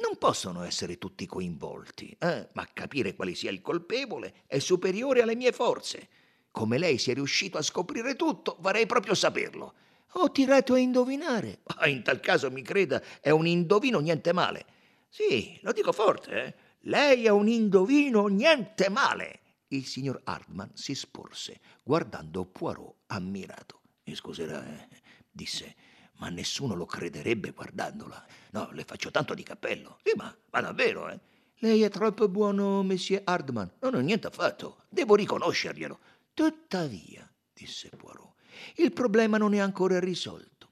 Non 0.02 0.18
possono 0.18 0.64
essere 0.64 0.98
tutti 0.98 1.28
coinvolti, 1.28 2.16
eh? 2.18 2.50
ma 2.54 2.68
capire 2.74 3.14
quale 3.14 3.36
sia 3.36 3.52
il 3.52 3.62
colpevole 3.62 4.34
è 4.48 4.58
superiore 4.58 5.22
alle 5.22 5.36
mie 5.36 5.52
forze. 5.52 6.10
Come 6.50 6.80
lei 6.80 6.98
sia 6.98 7.14
riuscito 7.14 7.60
a 7.60 7.62
scoprire 7.62 8.16
tutto, 8.16 8.58
vorrei 8.62 8.88
proprio 8.88 9.14
saperlo. 9.14 9.74
Ho 10.14 10.32
tirato 10.32 10.74
a 10.74 10.80
indovinare. 10.80 11.60
Ah, 11.82 11.88
in 11.88 12.04
tal 12.04 12.20
caso, 12.20 12.52
mi 12.52 12.62
creda, 12.62 13.02
è 13.22 13.30
un 13.30 13.48
indovino 13.48 14.00
niente 14.00 14.34
male. 14.34 14.66
Sì, 15.10 15.58
lo 15.62 15.72
dico 15.72 15.92
forte, 15.92 16.44
eh? 16.44 16.56
Lei 16.82 17.26
è 17.26 17.30
un 17.30 17.48
indovino 17.48 18.28
niente 18.28 18.90
male. 18.90 19.40
Il 19.68 19.86
signor 19.86 20.22
Hartman 20.24 20.72
si 20.74 20.96
sporse, 20.96 21.60
guardando 21.84 22.46
Poirot 22.46 22.96
ammirato. 23.08 23.82
Mi 24.04 24.16
scuserà, 24.16 24.64
eh? 24.64 24.88
disse 25.32 25.76
ma 26.22 26.30
nessuno 26.30 26.76
lo 26.76 26.86
crederebbe 26.86 27.50
guardandola. 27.50 28.24
No, 28.52 28.70
le 28.72 28.84
faccio 28.84 29.10
tanto 29.10 29.34
di 29.34 29.42
cappello. 29.42 29.98
Sì, 30.04 30.14
ma, 30.16 30.34
ma 30.52 30.62
davvero, 30.62 31.10
eh? 31.10 31.20
Lei 31.56 31.82
è 31.82 31.90
troppo 31.90 32.30
buono, 32.30 32.84
Monsieur 32.84 33.24
Hardman. 33.26 33.72
Non 33.80 33.96
ho 33.96 34.00
niente 34.00 34.28
affatto. 34.28 34.84
Devo 34.88 35.16
riconoscerglielo. 35.16 36.00
Tuttavia, 36.34 37.28
disse 37.54 37.90
Poirot, 37.90 38.34
il 38.76 38.94
problema 38.94 39.38
non 39.38 39.56
è 39.56 39.60
ancora 39.60 40.00
risolto. 40.00 40.70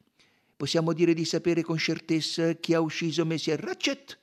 Possiamo 0.56 0.94
dire 0.94 1.16
di 1.16 1.26
sapere 1.26 1.64
con 1.64 1.78
certezza 1.78 2.54
chi 2.54 2.76
ha 2.76 2.80
ucciso 2.80 3.26
Messie 3.26 3.56
Ratchet? 3.56 4.20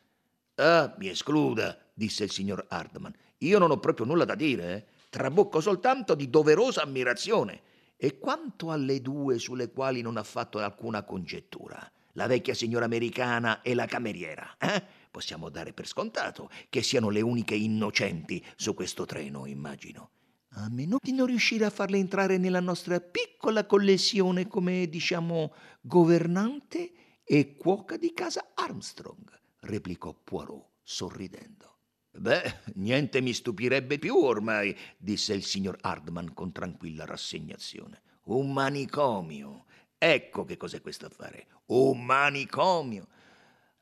Ah, 0.57 0.95
mi 0.99 1.09
escluda, 1.09 1.77
disse 1.93 2.25
il 2.25 2.31
signor 2.31 2.67
Hardman. 2.69 3.15
Io 3.39 3.59
non 3.59 3.73
ho 3.73 3.81
proprio 3.81 4.07
nulla 4.07 4.25
da 4.25 4.37
dire, 4.37 4.75
eh? 4.75 4.85
trabocco 5.09 5.61
soltanto 5.61 6.15
di 6.15 6.31
doverosa 6.31 6.83
ammirazione. 6.83 7.63
E 7.97 8.19
quanto 8.19 8.71
alle 8.71 9.01
due 9.01 9.39
sulle 9.39 9.71
quali 9.71 10.03
non 10.03 10.17
ha 10.17 10.23
fatto 10.23 10.59
alcuna 10.59 11.03
congettura, 11.03 11.91
la 12.13 12.27
vecchia 12.27 12.55
signora 12.55 12.85
americana 12.85 13.63
e 13.63 13.75
la 13.75 13.87
cameriera, 13.87 14.57
eh? 14.59 14.83
possiamo 15.11 15.49
dare 15.49 15.73
per 15.73 15.87
scontato 15.87 16.51
che 16.69 16.83
siano 16.83 17.09
le 17.09 17.21
uniche 17.21 17.55
innocenti 17.55 18.45
su 18.57 18.75
questo 18.75 19.05
treno, 19.05 19.47
immagino. 19.47 20.11
A 20.51 20.69
meno 20.71 20.99
di 21.03 21.13
non 21.13 21.27
riuscire 21.27 21.65
a 21.65 21.71
farle 21.71 21.99
entrare 21.99 22.39
nella 22.39 22.61
nostra 22.61 23.01
piccola 23.01 23.67
collezione 23.67 24.47
come, 24.47 24.89
diciamo, 24.89 25.53
governante 25.81 26.93
e 27.25 27.57
cuoca 27.57 27.97
di 27.97 28.13
casa 28.13 28.53
Armstrong 28.55 29.37
replicò 29.67 30.15
Poirot 30.15 30.69
sorridendo. 30.83 31.76
Beh, 32.19 32.61
niente 32.75 33.21
mi 33.21 33.33
stupirebbe 33.33 33.99
più 33.99 34.17
ormai, 34.17 34.77
disse 34.97 35.35
il 35.35 35.45
signor 35.45 35.77
Hardman 35.81 36.33
con 36.35 36.53
tranquilla 36.53 37.05
rassegnazione. 37.05 38.03
Un 38.25 38.53
manicomio. 38.53 39.65
Ecco 39.99 40.45
che 40.45 40.57
cos'è 40.57 40.81
questo 40.81 41.07
affare. 41.07 41.47
Un 41.67 42.05
manicomio. 42.05 43.09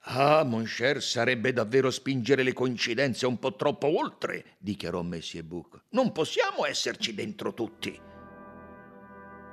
Ah, 0.07 0.45
mon 0.45 0.64
cher, 0.64 1.03
sarebbe 1.03 1.53
davvero 1.53 1.91
spingere 1.91 2.43
le 2.43 2.53
coincidenze 2.53 3.26
un 3.26 3.38
po' 3.38 3.57
troppo 3.57 3.99
oltre, 3.99 4.57
dichiarò 4.59 5.03
Messie 5.03 5.43
Buck. 5.43 5.85
Non 5.91 6.12
possiamo 6.12 6.67
esserci 6.67 7.14
dentro 7.14 7.55
tutti. 7.55 7.99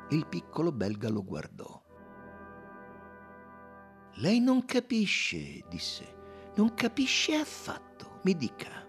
Il 0.10 0.28
piccolo 0.28 0.72
belga 0.72 1.08
lo 1.08 1.24
guardò. 1.24 1.82
Lei 4.16 4.42
non 4.42 4.66
capisce, 4.66 5.64
disse 5.70 6.20
non 6.56 6.74
capisce 6.74 7.36
affatto. 7.36 7.91
Mi 8.24 8.36
dica, 8.36 8.86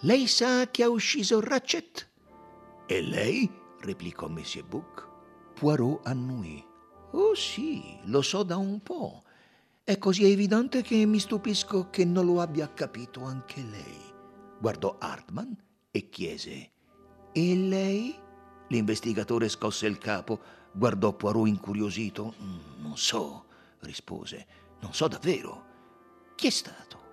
lei 0.00 0.26
sa 0.26 0.68
che 0.68 0.82
ha 0.82 0.88
ucciso 0.88 1.40
Ratchet? 1.40 2.10
E 2.86 3.00
lei? 3.00 3.48
replicò 3.80 4.26
Monsieur 4.28 4.66
Book. 4.66 5.08
Poirot 5.54 6.04
annuì. 6.06 6.64
Oh 7.12 7.34
sì, 7.36 7.96
lo 8.06 8.20
so 8.20 8.42
da 8.42 8.56
un 8.56 8.82
po'. 8.82 9.22
È 9.84 9.96
così 9.98 10.24
evidente 10.24 10.82
che 10.82 11.06
mi 11.06 11.20
stupisco 11.20 11.88
che 11.90 12.04
non 12.04 12.26
lo 12.26 12.40
abbia 12.40 12.72
capito 12.72 13.22
anche 13.22 13.62
lei. 13.62 14.00
Guardò 14.58 14.96
Hartman 14.98 15.56
e 15.92 16.08
chiese: 16.08 16.70
E 17.32 17.54
lei? 17.54 18.18
L'investigatore 18.68 19.48
scosse 19.48 19.86
il 19.86 19.98
capo, 19.98 20.40
guardò 20.72 21.12
Poirot 21.12 21.46
incuriosito. 21.46 22.34
Mm, 22.42 22.82
non 22.82 22.96
so, 22.96 23.44
rispose. 23.80 24.46
Non 24.80 24.92
so 24.92 25.06
davvero. 25.06 25.64
Chi 26.34 26.48
è 26.48 26.50
stato? 26.50 27.03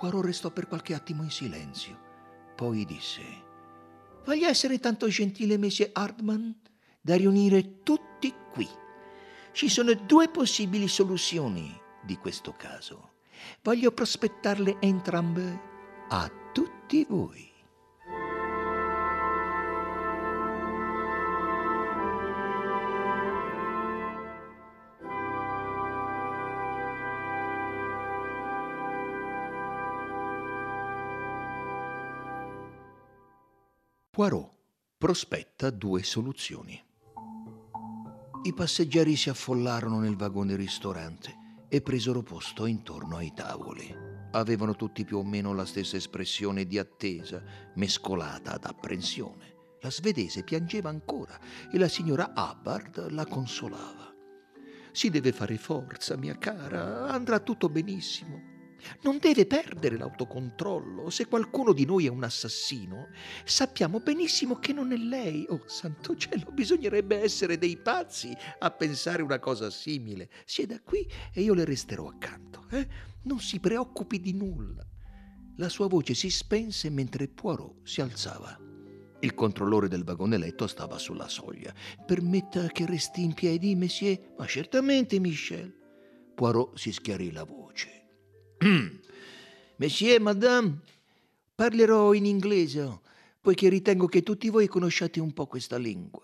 Poirot 0.00 0.24
restò 0.24 0.50
per 0.50 0.66
qualche 0.66 0.94
attimo 0.94 1.22
in 1.22 1.30
silenzio. 1.30 1.94
Poi 2.56 2.86
disse: 2.86 3.22
Voglia 4.24 4.48
essere 4.48 4.78
tanto 4.78 5.08
gentile, 5.08 5.58
Monsieur 5.58 5.90
Hartman, 5.92 6.58
da 7.02 7.16
riunire 7.16 7.82
tutti 7.82 8.32
qui. 8.50 8.66
Ci 9.52 9.68
sono 9.68 9.92
due 9.92 10.30
possibili 10.30 10.88
soluzioni 10.88 11.78
di 12.02 12.16
questo 12.16 12.54
caso. 12.56 13.10
Voglio 13.62 13.92
prospettarle 13.92 14.78
entrambe 14.80 15.60
a 16.08 16.30
tutti 16.54 17.04
voi. 17.06 17.49
Poirot 34.20 34.50
prospetta 34.98 35.70
due 35.70 36.02
soluzioni. 36.02 36.78
I 38.42 38.52
passeggeri 38.52 39.16
si 39.16 39.30
affollarono 39.30 39.98
nel 39.98 40.14
vagone 40.14 40.56
ristorante 40.56 41.64
e 41.70 41.80
presero 41.80 42.20
posto 42.20 42.66
intorno 42.66 43.16
ai 43.16 43.32
tavoli. 43.32 43.90
Avevano 44.32 44.76
tutti 44.76 45.06
più 45.06 45.16
o 45.16 45.24
meno 45.24 45.54
la 45.54 45.64
stessa 45.64 45.96
espressione 45.96 46.66
di 46.66 46.76
attesa, 46.76 47.42
mescolata 47.76 48.52
ad 48.52 48.66
apprensione. 48.66 49.78
La 49.80 49.90
svedese 49.90 50.44
piangeva 50.44 50.90
ancora 50.90 51.40
e 51.72 51.78
la 51.78 51.88
signora 51.88 52.30
Hubbard 52.36 53.12
la 53.12 53.24
consolava. 53.24 54.14
Si 54.92 55.08
deve 55.08 55.32
fare 55.32 55.56
forza, 55.56 56.18
mia 56.18 56.36
cara, 56.36 57.06
andrà 57.06 57.38
tutto 57.38 57.70
benissimo. 57.70 58.49
Non 59.02 59.18
deve 59.18 59.46
perdere 59.46 59.96
l'autocontrollo. 59.96 61.10
Se 61.10 61.26
qualcuno 61.26 61.72
di 61.72 61.84
noi 61.84 62.06
è 62.06 62.08
un 62.08 62.22
assassino, 62.22 63.08
sappiamo 63.44 64.00
benissimo 64.00 64.58
che 64.58 64.72
non 64.72 64.92
è 64.92 64.96
lei. 64.96 65.46
Oh, 65.48 65.62
santo 65.66 66.16
cielo, 66.16 66.50
bisognerebbe 66.52 67.20
essere 67.20 67.58
dei 67.58 67.76
pazzi 67.76 68.36
a 68.58 68.70
pensare 68.70 69.22
una 69.22 69.38
cosa 69.38 69.70
simile. 69.70 70.30
Sieda 70.44 70.80
qui 70.80 71.08
e 71.32 71.42
io 71.42 71.54
le 71.54 71.64
resterò 71.64 72.08
accanto. 72.08 72.66
Eh? 72.70 72.86
Non 73.22 73.40
si 73.40 73.60
preoccupi 73.60 74.20
di 74.20 74.32
nulla. 74.32 74.86
La 75.56 75.68
sua 75.68 75.88
voce 75.88 76.14
si 76.14 76.30
spense 76.30 76.88
mentre 76.88 77.28
Poirot 77.28 77.80
si 77.82 78.00
alzava. 78.00 78.58
Il 79.22 79.34
controllore 79.34 79.88
del 79.88 80.04
vagone 80.04 80.38
letto 80.38 80.66
stava 80.66 80.96
sulla 80.96 81.28
soglia. 81.28 81.74
Permetta 82.06 82.68
che 82.68 82.86
resti 82.86 83.22
in 83.22 83.34
piedi, 83.34 83.74
monsieur? 83.74 84.32
Ma 84.38 84.46
certamente, 84.46 85.18
Michel. 85.18 85.76
Poirot 86.34 86.78
si 86.78 86.90
schiarì 86.90 87.30
la 87.30 87.44
voce. 87.44 87.99
Monsieur, 89.76 90.20
madame, 90.20 90.80
parlerò 91.54 92.12
in 92.12 92.26
inglese, 92.26 93.00
poiché 93.40 93.70
ritengo 93.70 94.06
che 94.06 94.22
tutti 94.22 94.50
voi 94.50 94.68
conosciate 94.68 95.18
un 95.18 95.32
po' 95.32 95.46
questa 95.46 95.78
lingua. 95.78 96.22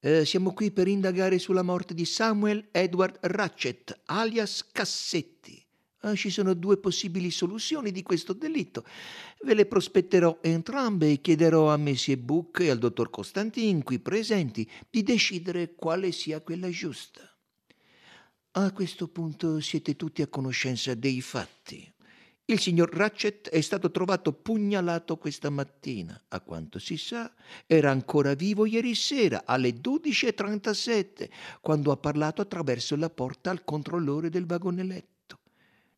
Eh, 0.00 0.24
siamo 0.24 0.54
qui 0.54 0.70
per 0.70 0.88
indagare 0.88 1.38
sulla 1.38 1.62
morte 1.62 1.92
di 1.92 2.06
Samuel 2.06 2.68
Edward 2.70 3.18
Ratchet, 3.20 4.02
alias 4.06 4.64
Cassetti. 4.72 5.62
Eh, 6.00 6.16
ci 6.16 6.30
sono 6.30 6.54
due 6.54 6.78
possibili 6.78 7.30
soluzioni 7.30 7.90
di 7.90 8.02
questo 8.02 8.32
delitto. 8.32 8.84
Ve 9.42 9.52
le 9.52 9.66
prospetterò 9.66 10.38
entrambe 10.40 11.10
e 11.10 11.20
chiederò 11.20 11.70
a 11.70 11.76
Messie 11.76 12.16
Book 12.16 12.60
e 12.60 12.70
al 12.70 12.78
dottor 12.78 13.10
Costantin, 13.10 13.82
qui 13.82 13.98
presenti, 13.98 14.66
di 14.88 15.02
decidere 15.02 15.74
quale 15.74 16.12
sia 16.12 16.40
quella 16.40 16.70
giusta. 16.70 17.37
A 18.60 18.72
questo 18.72 19.06
punto 19.06 19.60
siete 19.60 19.94
tutti 19.94 20.20
a 20.20 20.26
conoscenza 20.26 20.92
dei 20.94 21.20
fatti. 21.20 21.88
Il 22.46 22.58
signor 22.58 22.92
Ratchet 22.92 23.50
è 23.50 23.60
stato 23.60 23.92
trovato 23.92 24.32
pugnalato 24.32 25.16
questa 25.16 25.48
mattina. 25.48 26.20
A 26.26 26.40
quanto 26.40 26.80
si 26.80 26.96
sa, 26.96 27.32
era 27.66 27.92
ancora 27.92 28.34
vivo 28.34 28.66
ieri 28.66 28.96
sera 28.96 29.44
alle 29.44 29.76
12.37, 29.76 31.30
quando 31.60 31.92
ha 31.92 31.96
parlato 31.98 32.42
attraverso 32.42 32.96
la 32.96 33.08
porta 33.08 33.50
al 33.50 33.62
controllore 33.62 34.28
del 34.28 34.44
vagone 34.44 34.82
letto. 34.82 35.38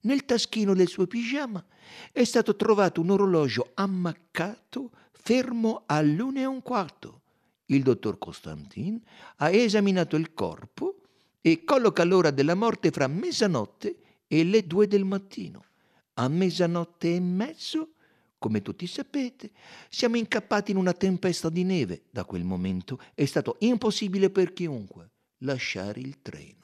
Nel 0.00 0.26
taschino 0.26 0.74
del 0.74 0.88
suo 0.88 1.06
pigiama 1.06 1.64
è 2.12 2.24
stato 2.24 2.56
trovato 2.56 3.00
un 3.00 3.08
orologio 3.08 3.70
ammaccato 3.72 4.90
fermo 5.12 5.84
all'una 5.86 6.40
e 6.40 6.44
un 6.44 6.60
quarto. 6.60 7.22
Il 7.70 7.82
dottor 7.82 8.18
Costantin 8.18 9.00
ha 9.36 9.48
esaminato 9.48 10.16
il 10.16 10.34
corpo 10.34 10.99
e 11.40 11.64
colloca 11.64 12.04
l'ora 12.04 12.30
della 12.30 12.54
morte 12.54 12.90
fra 12.90 13.06
mezzanotte 13.06 13.96
e 14.26 14.44
le 14.44 14.66
due 14.66 14.86
del 14.86 15.04
mattino. 15.04 15.64
A 16.14 16.28
mezzanotte 16.28 17.14
e 17.14 17.20
mezzo, 17.20 17.94
come 18.38 18.62
tutti 18.62 18.86
sapete, 18.86 19.50
siamo 19.88 20.16
incappati 20.16 20.70
in 20.70 20.76
una 20.76 20.92
tempesta 20.92 21.48
di 21.48 21.64
neve. 21.64 22.04
Da 22.10 22.24
quel 22.24 22.44
momento 22.44 23.00
è 23.14 23.24
stato 23.24 23.56
impossibile 23.60 24.30
per 24.30 24.52
chiunque 24.52 25.10
lasciare 25.38 26.00
il 26.00 26.20
treno. 26.20 26.58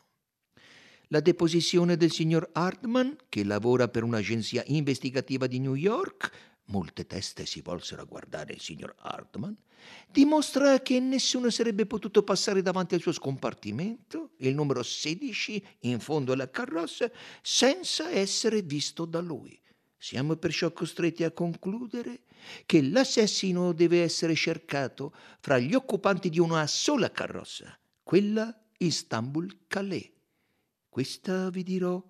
La 1.09 1.21
deposizione 1.21 1.97
del 1.97 2.11
signor 2.11 2.51
Hartman, 2.53 3.17
che 3.29 3.45
lavora 3.45 3.89
per 3.89 4.03
un'agenzia 4.03 4.65
investigativa 4.67 5.47
di 5.47 5.61
New 5.61 5.75
York, 5.75 6.33
molte 6.67 7.07
teste 7.07 7.47
si 7.47 7.61
volsero 7.61 8.03
a 8.03 8.07
guardare 8.07 8.53
il 8.53 8.61
signor 8.61 8.95
Hartman, 8.99 9.57
dimostra 10.11 10.81
che 10.81 11.01
nessuno 11.01 11.51
sarebbe 11.51 11.87
potuto 11.87 12.23
passare 12.23 12.63
davanti 12.63 12.95
al 12.95 13.01
suo 13.01 13.13
scompartimento, 13.13 14.33
il 14.39 14.55
numero 14.55 14.83
16 14.83 15.67
in 15.81 16.01
fondo 16.01 16.33
alla 16.33 16.51
carrozza, 16.51 17.11
senza 17.43 18.11
essere 18.11 18.63
visto 18.63 19.05
da 19.05 19.21
lui. 19.21 19.61
Siamo 19.99 20.37
perciò 20.37 20.73
costretti 20.73 21.25
a 21.25 21.31
concludere 21.31 22.23
che 22.65 22.83
l'assassino 22.83 23.73
deve 23.73 24.03
essere 24.03 24.35
cercato 24.35 25.13
fra 25.41 25.59
gli 25.59 25.75
occupanti 25.75 26.29
di 26.29 26.39
una 26.39 26.67
sola 26.67 27.11
carrozza, 27.11 27.79
quella 28.03 28.57
Istanbul-Calais. 28.79 30.11
Questa, 30.89 31.51
vi 31.51 31.63
dirò, 31.63 32.03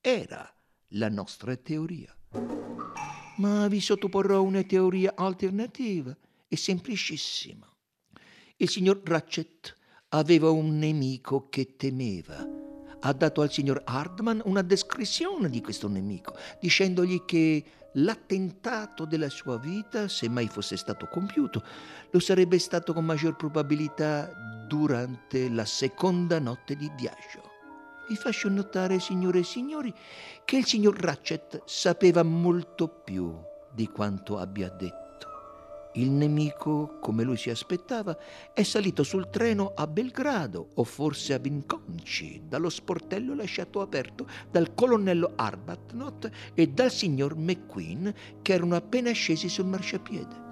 era 0.00 0.52
la 0.88 1.08
nostra 1.08 1.56
teoria 1.56 2.14
ma 3.36 3.66
vi 3.68 3.80
sottoporrò 3.80 4.42
una 4.42 4.62
teoria 4.62 5.14
alternativa 5.16 6.16
e 6.54 6.56
semplicissima. 6.56 7.68
Il 8.56 8.68
signor 8.68 9.00
Ratchet 9.04 9.76
aveva 10.10 10.50
un 10.50 10.78
nemico 10.78 11.48
che 11.48 11.76
temeva. 11.76 12.62
ha 13.06 13.12
dato 13.12 13.42
al 13.42 13.52
signor 13.52 13.82
Hardman 13.84 14.40
una 14.46 14.62
descrizione 14.62 15.50
di 15.50 15.60
questo 15.60 15.88
nemico, 15.88 16.34
dicendogli 16.58 17.26
che 17.26 17.62
l'attentato 17.94 19.04
della 19.04 19.28
sua 19.28 19.58
vita, 19.58 20.08
se 20.08 20.26
mai 20.30 20.48
fosse 20.48 20.78
stato 20.78 21.06
compiuto, 21.08 21.62
lo 22.10 22.18
sarebbe 22.18 22.58
stato 22.58 22.94
con 22.94 23.04
maggior 23.04 23.36
probabilità 23.36 24.32
durante 24.66 25.50
la 25.50 25.66
seconda 25.66 26.38
notte 26.38 26.76
di 26.76 26.90
viaggio. 26.96 27.42
Vi 28.08 28.16
faccio 28.16 28.48
notare, 28.48 28.98
signore 29.00 29.40
e 29.40 29.44
signori, 29.44 29.92
che 30.46 30.56
il 30.56 30.64
signor 30.64 30.98
Ratchet 30.98 31.62
sapeva 31.66 32.22
molto 32.22 32.88
più 32.88 33.38
di 33.70 33.86
quanto 33.88 34.38
abbia 34.38 34.70
detto. 34.70 35.03
Il 35.96 36.10
nemico, 36.10 36.98
come 37.00 37.22
lui 37.22 37.36
si 37.36 37.50
aspettava, 37.50 38.18
è 38.52 38.64
salito 38.64 39.04
sul 39.04 39.30
treno 39.30 39.74
a 39.76 39.86
Belgrado 39.86 40.70
o 40.74 40.82
forse 40.82 41.34
a 41.34 41.38
Vinconci, 41.38 42.42
dallo 42.48 42.68
sportello 42.68 43.32
lasciato 43.32 43.80
aperto 43.80 44.26
dal 44.50 44.74
colonnello 44.74 45.34
Arbuthnot 45.36 46.30
e 46.52 46.66
dal 46.66 46.90
signor 46.90 47.36
McQueen 47.36 48.12
che 48.42 48.54
erano 48.54 48.74
appena 48.74 49.12
scesi 49.12 49.48
sul 49.48 49.66
marciapiede. 49.66 50.42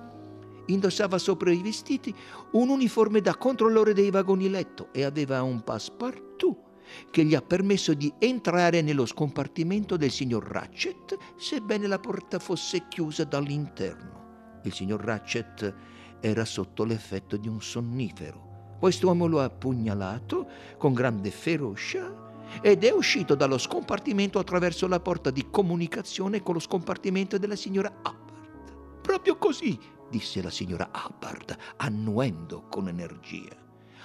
Indossava 0.67 1.19
sopra 1.19 1.51
i 1.51 1.61
vestiti 1.61 2.15
un 2.53 2.69
uniforme 2.69 3.21
da 3.21 3.35
controllore 3.35 3.95
dei 3.95 4.11
vagoni 4.11 4.49
letto 4.49 4.93
e 4.93 5.03
aveva 5.03 5.43
un 5.43 5.65
passepartout 5.65 6.71
che 7.11 7.25
gli 7.25 7.35
ha 7.35 7.43
permesso 7.43 7.95
di 7.95 8.13
entrare 8.19 8.81
nello 8.81 9.07
scompartimento 9.07 9.97
del 9.97 10.13
signor 10.13 10.45
Ratchet, 10.45 11.17
sebbene 11.37 11.89
la 11.89 11.99
porta 11.99 12.39
fosse 12.39 12.87
chiusa 12.87 13.25
dall'interno. 13.25 14.22
Il 14.63 14.73
signor 14.73 15.03
Ratchet 15.03 15.75
era 16.21 16.45
sotto 16.45 16.85
l'effetto 16.85 17.37
di 17.37 17.49
un 17.49 17.61
sonnifero. 17.61 18.77
Quest'uomo 18.79 19.27
lo 19.27 19.41
ha 19.41 19.51
pugnalato 19.51 20.47
con 20.79 20.93
grande 20.93 21.31
ferocia 21.31 22.31
ed 22.61 22.85
è 22.85 22.91
uscito 22.91 23.35
dallo 23.35 23.59
scompartimento 23.59 24.39
attraverso 24.39 24.87
la 24.87 25.01
porta 25.01 25.31
di 25.31 25.49
comunicazione 25.51 26.43
con 26.43 26.55
lo 26.55 26.61
scompartimento 26.61 27.39
della 27.39 27.57
signora 27.57 27.91
Hubbard. 27.91 29.01
Proprio 29.01 29.37
così, 29.37 29.79
disse 30.11 30.43
la 30.43 30.51
signora 30.51 30.91
Hubbard, 30.93 31.57
annuendo 31.77 32.65
con 32.69 32.89
energia. 32.89 33.57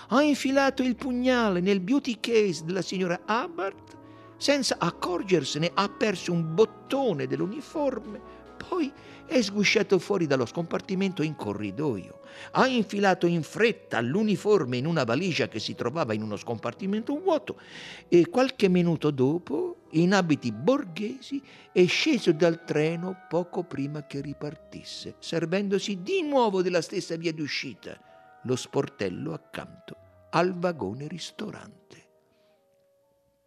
Ha 0.09 0.21
infilato 0.21 0.83
il 0.83 0.95
pugnale 0.95 1.59
nel 1.59 1.81
beauty 1.81 2.19
case 2.19 2.63
della 2.63 2.81
signora 2.81 3.19
Hubbard, 3.27 3.97
senza 4.37 4.77
accorgersene 4.79 5.71
ha 5.73 5.89
perso 5.89 6.31
un 6.31 6.53
bottone 6.53 7.27
dell'uniforme, 7.27 8.45
poi 8.57 8.91
è 9.25 9.41
sgusciato 9.41 9.99
fuori 9.99 10.25
dallo 10.25 10.45
scompartimento 10.45 11.21
in 11.21 11.35
corridoio. 11.35 12.21
Ha 12.51 12.67
infilato 12.67 13.27
in 13.27 13.43
fretta 13.43 13.99
l'uniforme 14.01 14.77
in 14.77 14.85
una 14.85 15.03
valigia 15.03 15.47
che 15.47 15.59
si 15.59 15.75
trovava 15.75 16.13
in 16.13 16.21
uno 16.21 16.37
scompartimento 16.37 17.17
vuoto 17.19 17.59
e 18.07 18.29
qualche 18.29 18.69
minuto 18.69 19.11
dopo, 19.11 19.83
in 19.91 20.13
abiti 20.13 20.51
borghesi, 20.51 21.41
è 21.71 21.85
sceso 21.85 22.31
dal 22.31 22.63
treno 22.63 23.25
poco 23.27 23.63
prima 23.63 24.05
che 24.05 24.21
ripartisse, 24.21 25.15
servendosi 25.19 26.01
di 26.01 26.21
nuovo 26.23 26.61
della 26.61 26.81
stessa 26.81 27.15
via 27.15 27.33
d'uscita, 27.33 27.99
lo 28.43 28.55
sportello 28.55 29.33
accanto 29.33 29.95
al 30.31 30.57
vagone 30.57 31.07
ristorante. 31.07 31.75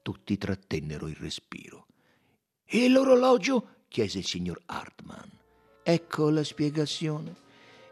Tutti 0.03 0.37
trattennero 0.37 1.07
il 1.09 1.17
respiro. 1.17 1.87
E 2.65 2.89
l'orologio? 2.89 3.80
Chiese 3.91 4.19
il 4.19 4.25
signor 4.25 4.61
Hartman. 4.67 5.29
Ecco 5.83 6.31
la 6.31 6.45
spiegazione. 6.45 7.35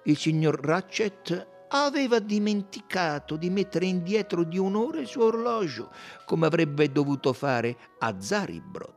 Il 0.05 0.17
signor 0.17 0.61
Ratchet 0.61 1.67
aveva 1.71 2.21
dimenticato 2.21 3.37
di 3.37 3.50
mettere 3.50 3.87
indietro 3.87 4.45
di 4.45 4.59
un'ora 4.59 5.00
il 5.00 5.09
suo 5.09 5.25
orologio, 5.25 5.90
come 6.25 6.47
avrebbe 6.47 6.90
dovuto 6.90 7.33
fare 7.33 7.76
a 7.99 8.14
Zaribrod. 8.19 8.95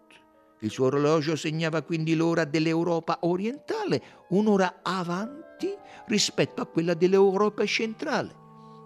Il 0.60 0.70
suo 0.70 0.86
orologio 0.86 1.36
segnava 1.36 1.82
quindi 1.82 2.14
l'ora 2.14 2.46
dell'Europa 2.46 3.18
orientale, 3.22 4.02
un'ora 4.30 4.82
avanti 4.84 5.74
rispetto 6.06 6.62
a 6.62 6.68
quella 6.68 6.94
dell'Europa 6.94 7.66
centrale. 7.66 8.40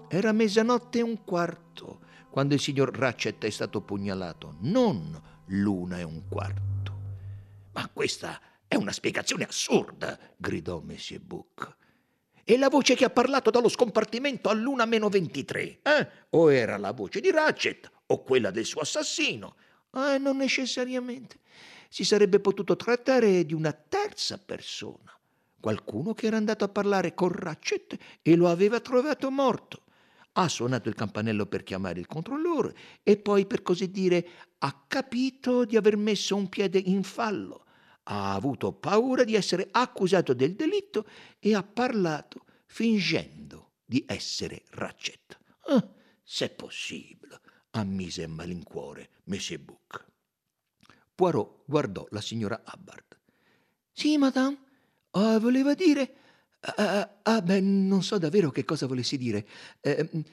Era 0.07 0.31
mezzanotte 0.31 0.99
e 0.99 1.03
un 1.03 1.23
quarto 1.25 1.99
quando 2.29 2.53
il 2.53 2.61
signor 2.61 2.95
Ratchet 2.97 3.43
è 3.43 3.49
stato 3.49 3.81
pugnalato, 3.81 4.55
non 4.59 5.21
l'una 5.47 5.99
e 5.99 6.03
un 6.03 6.23
quarto. 6.29 6.94
Ma 7.75 7.89
questa 7.91 8.39
è 8.67 8.75
una 8.75 8.93
spiegazione 8.93 9.43
assurda, 9.43 10.17
gridò 10.37 10.79
Monsieur 10.79 11.21
Book. 11.21 11.75
E 12.45 12.57
la 12.57 12.69
voce 12.69 12.95
che 12.95 13.03
ha 13.03 13.09
parlato 13.09 13.49
dallo 13.49 13.67
scompartimento 13.67 14.47
all'una 14.47 14.85
meno 14.85 15.09
23, 15.09 15.79
eh? 15.81 16.07
O 16.29 16.53
era 16.53 16.77
la 16.77 16.93
voce 16.93 17.19
di 17.19 17.31
Ratchet 17.31 17.91
o 18.05 18.23
quella 18.23 18.49
del 18.49 18.63
suo 18.63 18.79
assassino? 18.79 19.57
Eh, 19.93 20.17
non 20.19 20.37
necessariamente. 20.37 21.39
Si 21.89 22.05
sarebbe 22.05 22.39
potuto 22.39 22.77
trattare 22.77 23.45
di 23.45 23.53
una 23.53 23.73
terza 23.73 24.37
persona, 24.37 25.11
qualcuno 25.59 26.13
che 26.13 26.27
era 26.27 26.37
andato 26.37 26.63
a 26.63 26.69
parlare 26.69 27.13
con 27.13 27.29
Ratchet 27.29 27.97
e 28.21 28.35
lo 28.37 28.47
aveva 28.47 28.79
trovato 28.79 29.29
morto. 29.29 29.83
Ha 30.33 30.47
suonato 30.47 30.87
il 30.87 30.95
campanello 30.95 31.45
per 31.45 31.63
chiamare 31.63 31.99
il 31.99 32.07
controllore 32.07 32.73
e 33.03 33.17
poi, 33.17 33.45
per 33.45 33.63
così 33.63 33.91
dire, 33.91 34.27
ha 34.59 34.83
capito 34.87 35.65
di 35.65 35.75
aver 35.75 35.97
messo 35.97 36.37
un 36.37 36.47
piede 36.47 36.79
in 36.79 37.03
fallo 37.03 37.64
ha 38.07 38.33
avuto 38.33 38.73
paura 38.73 39.23
di 39.23 39.35
essere 39.35 39.67
accusato 39.71 40.33
del 40.33 40.55
delitto 40.55 41.07
e 41.39 41.55
ha 41.55 41.63
parlato 41.63 42.45
fingendo 42.65 43.71
di 43.85 44.03
essere 44.07 44.63
Ratchet. 44.71 45.37
Ah, 45.67 45.87
se 46.21 46.49
possibile, 46.49 47.39
ammise 47.71 48.23
a 48.23 48.27
malincuore 48.27 49.09
Monsieur 49.25 49.61
Book. 49.61 50.05
Poirot 51.15 51.63
guardò 51.65 52.05
la 52.09 52.21
signora 52.21 52.61
Hubbard. 52.65 53.17
Sì, 53.91 54.17
madame, 54.17 54.57
uh, 55.11 55.39
voleva 55.39 55.73
dire... 55.73 56.15
Uh, 56.65 57.07
ah, 57.21 57.41
beh, 57.41 57.61
non 57.61 58.01
so 58.01 58.17
davvero 58.17 58.49
che 58.49 58.65
cosa 58.65 58.87
volessi 58.87 59.17
dire. 59.17 59.47
Uh, 59.81 60.23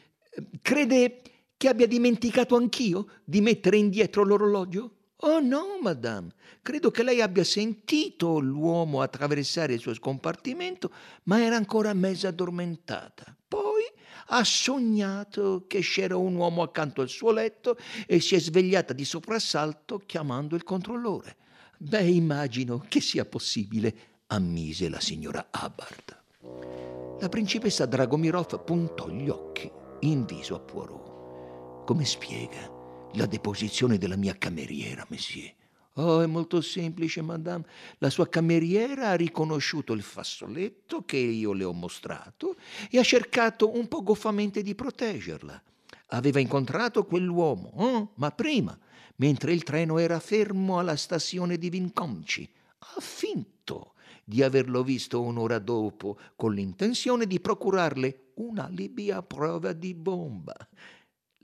crede 0.62 1.20
che 1.56 1.68
abbia 1.68 1.86
dimenticato 1.86 2.56
anch'io 2.56 3.20
di 3.22 3.40
mettere 3.40 3.76
indietro 3.76 4.24
l'orologio? 4.24 5.01
Oh 5.24 5.38
no, 5.38 5.78
madame, 5.80 6.32
credo 6.62 6.90
che 6.90 7.04
lei 7.04 7.20
abbia 7.20 7.44
sentito 7.44 8.40
l'uomo 8.40 9.02
attraversare 9.02 9.74
il 9.74 9.78
suo 9.78 9.94
scompartimento, 9.94 10.90
ma 11.24 11.40
era 11.40 11.54
ancora 11.54 11.92
mezza 11.92 12.28
addormentata. 12.28 13.36
Poi 13.46 13.84
ha 14.26 14.42
sognato 14.42 15.64
che 15.68 15.78
c'era 15.78 16.16
un 16.16 16.34
uomo 16.34 16.62
accanto 16.62 17.02
al 17.02 17.08
suo 17.08 17.30
letto 17.30 17.76
e 18.06 18.18
si 18.18 18.34
è 18.34 18.40
svegliata 18.40 18.92
di 18.92 19.04
soprassalto 19.04 19.98
chiamando 20.04 20.56
il 20.56 20.64
controllore. 20.64 21.36
Beh, 21.78 22.02
immagino 22.02 22.84
che 22.88 23.00
sia 23.00 23.24
possibile, 23.24 23.94
ammise 24.26 24.88
la 24.88 25.00
signora 25.00 25.48
Hubbard. 25.52 27.20
La 27.20 27.28
principessa 27.28 27.86
Dragomirov 27.86 28.64
puntò 28.64 29.08
gli 29.08 29.28
occhi 29.28 29.70
in 30.00 30.24
viso 30.24 30.56
a 30.56 30.60
Poirot. 30.60 31.84
Come 31.84 32.04
spiega? 32.04 32.81
La 33.14 33.26
deposizione 33.26 33.98
della 33.98 34.16
mia 34.16 34.36
cameriera, 34.36 35.06
messie. 35.08 35.54
Oh, 35.96 36.22
è 36.22 36.26
molto 36.26 36.62
semplice, 36.62 37.20
madame. 37.20 37.66
La 37.98 38.08
sua 38.08 38.28
cameriera 38.28 39.10
ha 39.10 39.14
riconosciuto 39.14 39.92
il 39.92 40.02
fazzoletto 40.02 41.04
che 41.04 41.18
io 41.18 41.52
le 41.52 41.64
ho 41.64 41.72
mostrato 41.72 42.56
e 42.90 42.98
ha 42.98 43.02
cercato 43.02 43.76
un 43.76 43.88
po' 43.88 44.02
goffamente 44.02 44.62
di 44.62 44.74
proteggerla. 44.74 45.62
Aveva 46.08 46.40
incontrato 46.40 47.04
quell'uomo, 47.04 47.72
eh? 47.76 48.08
ma 48.14 48.30
prima, 48.30 48.78
mentre 49.16 49.52
il 49.52 49.62
treno 49.62 49.98
era 49.98 50.18
fermo 50.18 50.78
alla 50.78 50.96
stazione 50.96 51.58
di 51.58 51.68
Vinconci. 51.68 52.50
Ha 52.78 53.00
finto 53.00 53.92
di 54.24 54.42
averlo 54.42 54.82
visto 54.82 55.20
un'ora 55.20 55.58
dopo, 55.58 56.18
con 56.36 56.54
l'intenzione 56.54 57.26
di 57.26 57.38
procurarle 57.40 58.30
un 58.34 58.58
alibi 58.58 59.10
a 59.10 59.22
prova 59.22 59.72
di 59.72 59.94
bomba. 59.94 60.54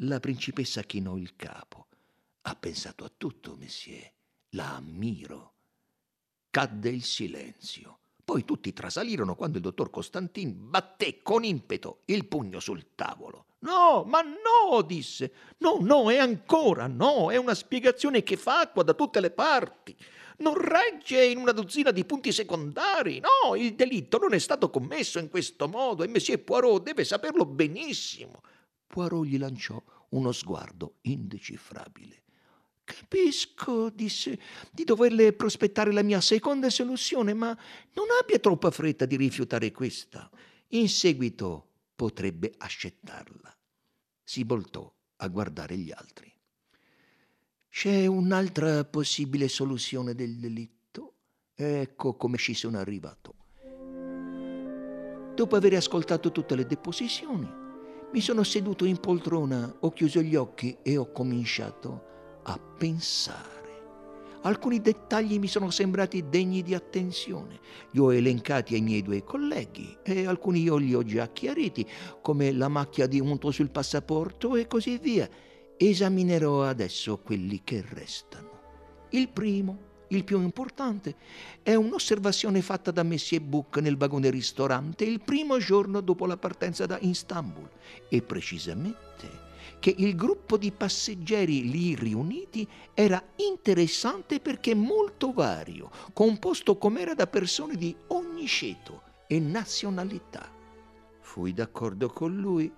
La 0.02 0.20
principessa 0.20 0.82
chinò 0.82 1.16
il 1.16 1.34
capo. 1.34 1.88
Ha 2.42 2.54
pensato 2.54 3.04
a 3.04 3.10
tutto, 3.14 3.56
messie. 3.58 4.12
La 4.50 4.76
ammiro. 4.76 5.54
Cadde 6.50 6.90
il 6.90 7.02
silenzio. 7.02 7.98
Poi 8.24 8.44
tutti 8.44 8.72
trasalirono 8.72 9.34
quando 9.34 9.56
il 9.56 9.64
dottor 9.64 9.90
Costantin 9.90 10.54
batté 10.70 11.20
con 11.20 11.42
impeto 11.42 12.02
il 12.04 12.26
pugno 12.26 12.60
sul 12.60 12.94
tavolo. 12.94 13.46
No, 13.60 14.04
ma 14.04 14.22
no, 14.22 14.82
disse. 14.82 15.32
No, 15.58 15.78
no, 15.80 16.12
è 16.12 16.18
ancora 16.18 16.86
no, 16.86 17.32
è 17.32 17.36
una 17.36 17.54
spiegazione 17.54 18.22
che 18.22 18.36
fa 18.36 18.60
acqua 18.60 18.84
da 18.84 18.94
tutte 18.94 19.18
le 19.18 19.32
parti. 19.32 19.96
Non 20.38 20.54
regge 20.54 21.24
in 21.24 21.38
una 21.38 21.50
dozzina 21.50 21.90
di 21.90 22.04
punti 22.04 22.30
secondari. 22.30 23.20
No, 23.20 23.56
il 23.56 23.74
delitto 23.74 24.18
non 24.18 24.32
è 24.32 24.38
stato 24.38 24.70
commesso 24.70 25.18
in 25.18 25.28
questo 25.28 25.66
modo 25.66 26.04
e 26.04 26.06
Messie 26.06 26.38
Poirot 26.38 26.84
deve 26.84 27.02
saperlo 27.02 27.44
benissimo. 27.44 28.42
Poirot 28.88 29.26
gli 29.26 29.38
lanciò 29.38 29.80
uno 30.10 30.32
sguardo 30.32 30.96
indecifrabile. 31.02 32.22
Capisco, 32.82 33.90
disse, 33.90 34.40
di 34.72 34.82
doverle 34.82 35.34
prospettare 35.34 35.92
la 35.92 36.02
mia 36.02 36.22
seconda 36.22 36.70
soluzione, 36.70 37.34
ma 37.34 37.48
non 37.92 38.06
abbia 38.20 38.38
troppa 38.38 38.70
fretta 38.70 39.04
di 39.04 39.16
rifiutare 39.16 39.70
questa. 39.72 40.30
In 40.68 40.88
seguito 40.88 41.68
potrebbe 41.94 42.54
accettarla. 42.56 43.54
Si 44.24 44.42
voltò 44.42 44.90
a 45.16 45.28
guardare 45.28 45.76
gli 45.76 45.92
altri. 45.92 46.32
C'è 47.68 48.06
un'altra 48.06 48.84
possibile 48.86 49.48
soluzione 49.48 50.14
del 50.14 50.38
delitto. 50.38 51.16
Ecco 51.54 52.16
come 52.16 52.38
ci 52.38 52.54
sono 52.54 52.78
arrivato. 52.78 53.34
Dopo 55.34 55.56
aver 55.56 55.74
ascoltato 55.74 56.32
tutte 56.32 56.56
le 56.56 56.66
deposizioni, 56.66 57.67
mi 58.10 58.20
sono 58.20 58.42
seduto 58.42 58.84
in 58.86 58.98
poltrona, 58.98 59.76
ho 59.80 59.90
chiuso 59.90 60.22
gli 60.22 60.34
occhi 60.34 60.76
e 60.82 60.96
ho 60.96 61.12
cominciato 61.12 62.04
a 62.44 62.58
pensare. 62.58 63.56
Alcuni 64.42 64.80
dettagli 64.80 65.38
mi 65.38 65.48
sono 65.48 65.68
sembrati 65.70 66.28
degni 66.28 66.62
di 66.62 66.72
attenzione. 66.74 67.58
Li 67.90 67.98
ho 67.98 68.14
elencati 68.14 68.74
ai 68.74 68.80
miei 68.80 69.02
due 69.02 69.24
colleghi 69.24 69.98
e 70.02 70.26
alcuni 70.26 70.62
io 70.62 70.76
li 70.76 70.94
ho 70.94 71.02
già 71.02 71.28
chiariti, 71.28 71.86
come 72.22 72.52
la 72.52 72.68
macchia 72.68 73.06
di 73.06 73.20
unto 73.20 73.50
sul 73.50 73.70
passaporto 73.70 74.56
e 74.56 74.66
così 74.66 74.96
via. 74.98 75.28
Esaminerò 75.76 76.62
adesso 76.62 77.18
quelli 77.18 77.62
che 77.62 77.84
restano. 77.86 78.46
Il 79.10 79.28
primo 79.28 79.87
il 80.08 80.24
più 80.24 80.40
importante 80.40 81.14
è 81.62 81.74
un'osservazione 81.74 82.62
fatta 82.62 82.90
da 82.90 83.02
Messie 83.02 83.40
Book 83.40 83.78
nel 83.78 83.96
vagone 83.96 84.30
ristorante 84.30 85.04
il 85.04 85.20
primo 85.20 85.58
giorno 85.58 86.00
dopo 86.00 86.26
la 86.26 86.36
partenza 86.36 86.86
da 86.86 86.98
Istanbul 87.00 87.68
e 88.08 88.22
precisamente 88.22 89.46
che 89.78 89.94
il 89.96 90.16
gruppo 90.16 90.56
di 90.56 90.72
passeggeri 90.72 91.70
lì 91.70 91.94
riuniti 91.94 92.66
era 92.94 93.22
interessante 93.36 94.40
perché 94.40 94.74
molto 94.74 95.32
vario, 95.32 95.90
composto 96.12 96.76
com'era 96.76 97.14
da 97.14 97.26
persone 97.26 97.76
di 97.76 97.94
ogni 98.08 98.46
ceto 98.46 99.02
e 99.26 99.38
nazionalità. 99.38 100.50
Fui 101.20 101.52
d'accordo 101.52 102.08
con 102.08 102.34
lui 102.34 102.72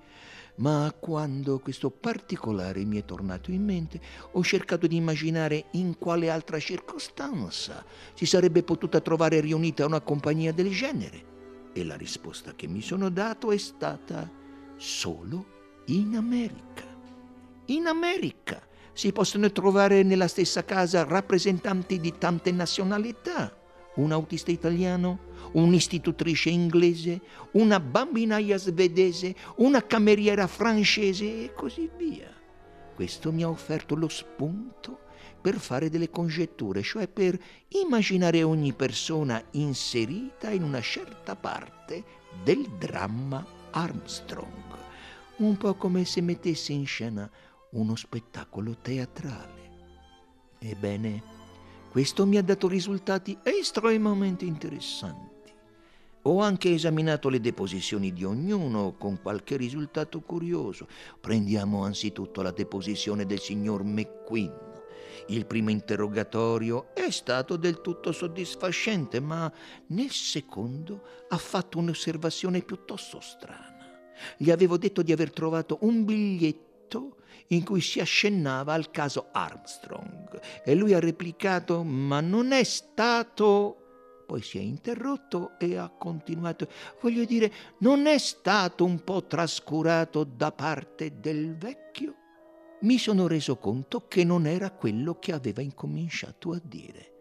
ma 0.61 0.95
quando 0.99 1.59
questo 1.59 1.91
particolare 1.91 2.85
mi 2.85 2.99
è 2.99 3.05
tornato 3.05 3.51
in 3.51 3.65
mente, 3.65 4.01
ho 4.33 4.43
cercato 4.43 4.87
di 4.87 4.97
immaginare 4.97 5.67
in 5.73 5.97
quale 5.99 6.31
altra 6.31 6.59
circostanza 6.59 7.85
si 8.15 8.27
sarebbe 8.27 8.63
potuta 8.63 9.01
trovare 9.01 9.41
riunita 9.41 9.87
una 9.87 10.01
compagnia 10.01 10.53
del 10.53 10.71
genere. 10.71 11.29
E 11.73 11.85
la 11.85 11.97
risposta 11.97 12.55
che 12.55 12.67
mi 12.67 12.83
sono 12.83 13.09
dato 13.11 13.53
è 13.53 13.59
stata 13.59 14.31
solo 14.77 15.83
in 15.87 16.17
America. 16.17 16.85
In 17.67 17.87
America 17.87 18.61
si 18.93 19.13
possono 19.13 19.51
trovare 19.53 20.03
nella 20.03 20.29
stessa 20.29 20.65
casa 20.65 21.05
rappresentanti 21.05 22.01
di 22.01 22.19
tante 22.19 22.51
nazionalità 22.53 23.60
un 23.97 24.13
autista 24.13 24.51
italiano, 24.51 25.19
un'istitutrice 25.53 26.51
inglese, 26.51 27.21
una 27.53 27.81
bambinaia 27.81 28.57
svedese, 28.57 29.35
una 29.57 29.85
cameriera 29.85 30.47
francese 30.47 31.45
e 31.45 31.53
così 31.55 31.91
via. 31.97 32.33
Questo 32.95 33.33
mi 33.33 33.43
ha 33.43 33.49
offerto 33.49 33.95
lo 33.95 34.09
spunto 34.09 35.09
per 35.41 35.59
fare 35.59 35.89
delle 35.89 36.11
congetture, 36.11 36.83
cioè 36.83 37.09
per 37.09 37.39
immaginare 37.69 38.43
ogni 38.43 38.73
persona 38.75 39.43
inserita 39.53 40.51
in 40.51 40.63
una 40.63 40.81
certa 40.81 41.35
parte 41.35 42.05
del 42.45 42.69
dramma 42.79 43.45
Armstrong, 43.71 44.77
un 45.39 45.57
po' 45.57 45.75
come 45.75 46.05
se 46.05 46.21
mettesse 46.21 46.73
in 46.73 46.87
scena 46.87 47.31
uno 47.71 47.97
spettacolo 47.97 48.77
teatrale. 48.83 49.59
Ebbene, 50.59 51.40
questo 51.91 52.25
mi 52.25 52.37
ha 52.37 52.43
dato 52.43 52.69
risultati 52.69 53.37
estremamente 53.43 54.45
interessanti. 54.45 55.29
Ho 56.23 56.41
anche 56.41 56.73
esaminato 56.73 57.29
le 57.29 57.41
deposizioni 57.41 58.13
di 58.13 58.25
ognuno 58.25 58.95
con 58.97 59.21
qualche 59.21 59.57
risultato 59.57 60.21
curioso. 60.21 60.87
Prendiamo 61.19 61.83
anzitutto 61.83 62.43
la 62.43 62.53
deposizione 62.53 63.27
del 63.27 63.41
signor 63.41 63.83
McQueen. 63.83 64.69
Il 65.29 65.47
primo 65.47 65.71
interrogatorio 65.71 66.95
è 66.95 67.11
stato 67.11 67.57
del 67.57 67.81
tutto 67.81 68.13
soddisfacente, 68.13 69.19
ma 69.19 69.53
nel 69.89 70.11
secondo 70.11 71.03
ha 71.29 71.39
fatto 71.39 71.79
un'osservazione 71.79 72.61
piuttosto 72.63 73.19
strana. 73.21 73.79
Gli 74.37 74.51
avevo 74.51 74.77
detto 74.77 75.03
di 75.03 75.11
aver 75.11 75.33
trovato 75.33 75.79
un 75.81 76.05
biglietto 76.05 76.70
in 77.49 77.65
cui 77.65 77.81
si 77.81 78.01
accennava 78.01 78.73
al 78.73 78.91
caso 78.91 79.29
Armstrong 79.33 80.41
e 80.65 80.75
lui 80.75 80.95
ha 80.95 81.01
replicato 81.01 81.83
ma 81.83 82.21
non 82.21 82.53
è 82.53 82.65
stato 82.65 83.81
poi 84.31 84.43
si 84.43 84.59
è 84.59 84.61
interrotto 84.61 85.59
e 85.59 85.77
ha 85.77 85.89
continuato. 85.89 86.69
Voglio 87.01 87.25
dire, 87.25 87.53
non 87.79 88.07
è 88.07 88.17
stato 88.17 88.85
un 88.85 89.03
po' 89.03 89.25
trascurato 89.27 90.23
da 90.23 90.53
parte 90.53 91.19
del 91.19 91.57
vecchio? 91.57 92.15
Mi 92.83 92.97
sono 92.97 93.27
reso 93.27 93.57
conto 93.57 94.07
che 94.07 94.23
non 94.23 94.47
era 94.47 94.71
quello 94.71 95.19
che 95.19 95.33
aveva 95.33 95.63
incominciato 95.63 96.53
a 96.53 96.61
dire. 96.63 97.13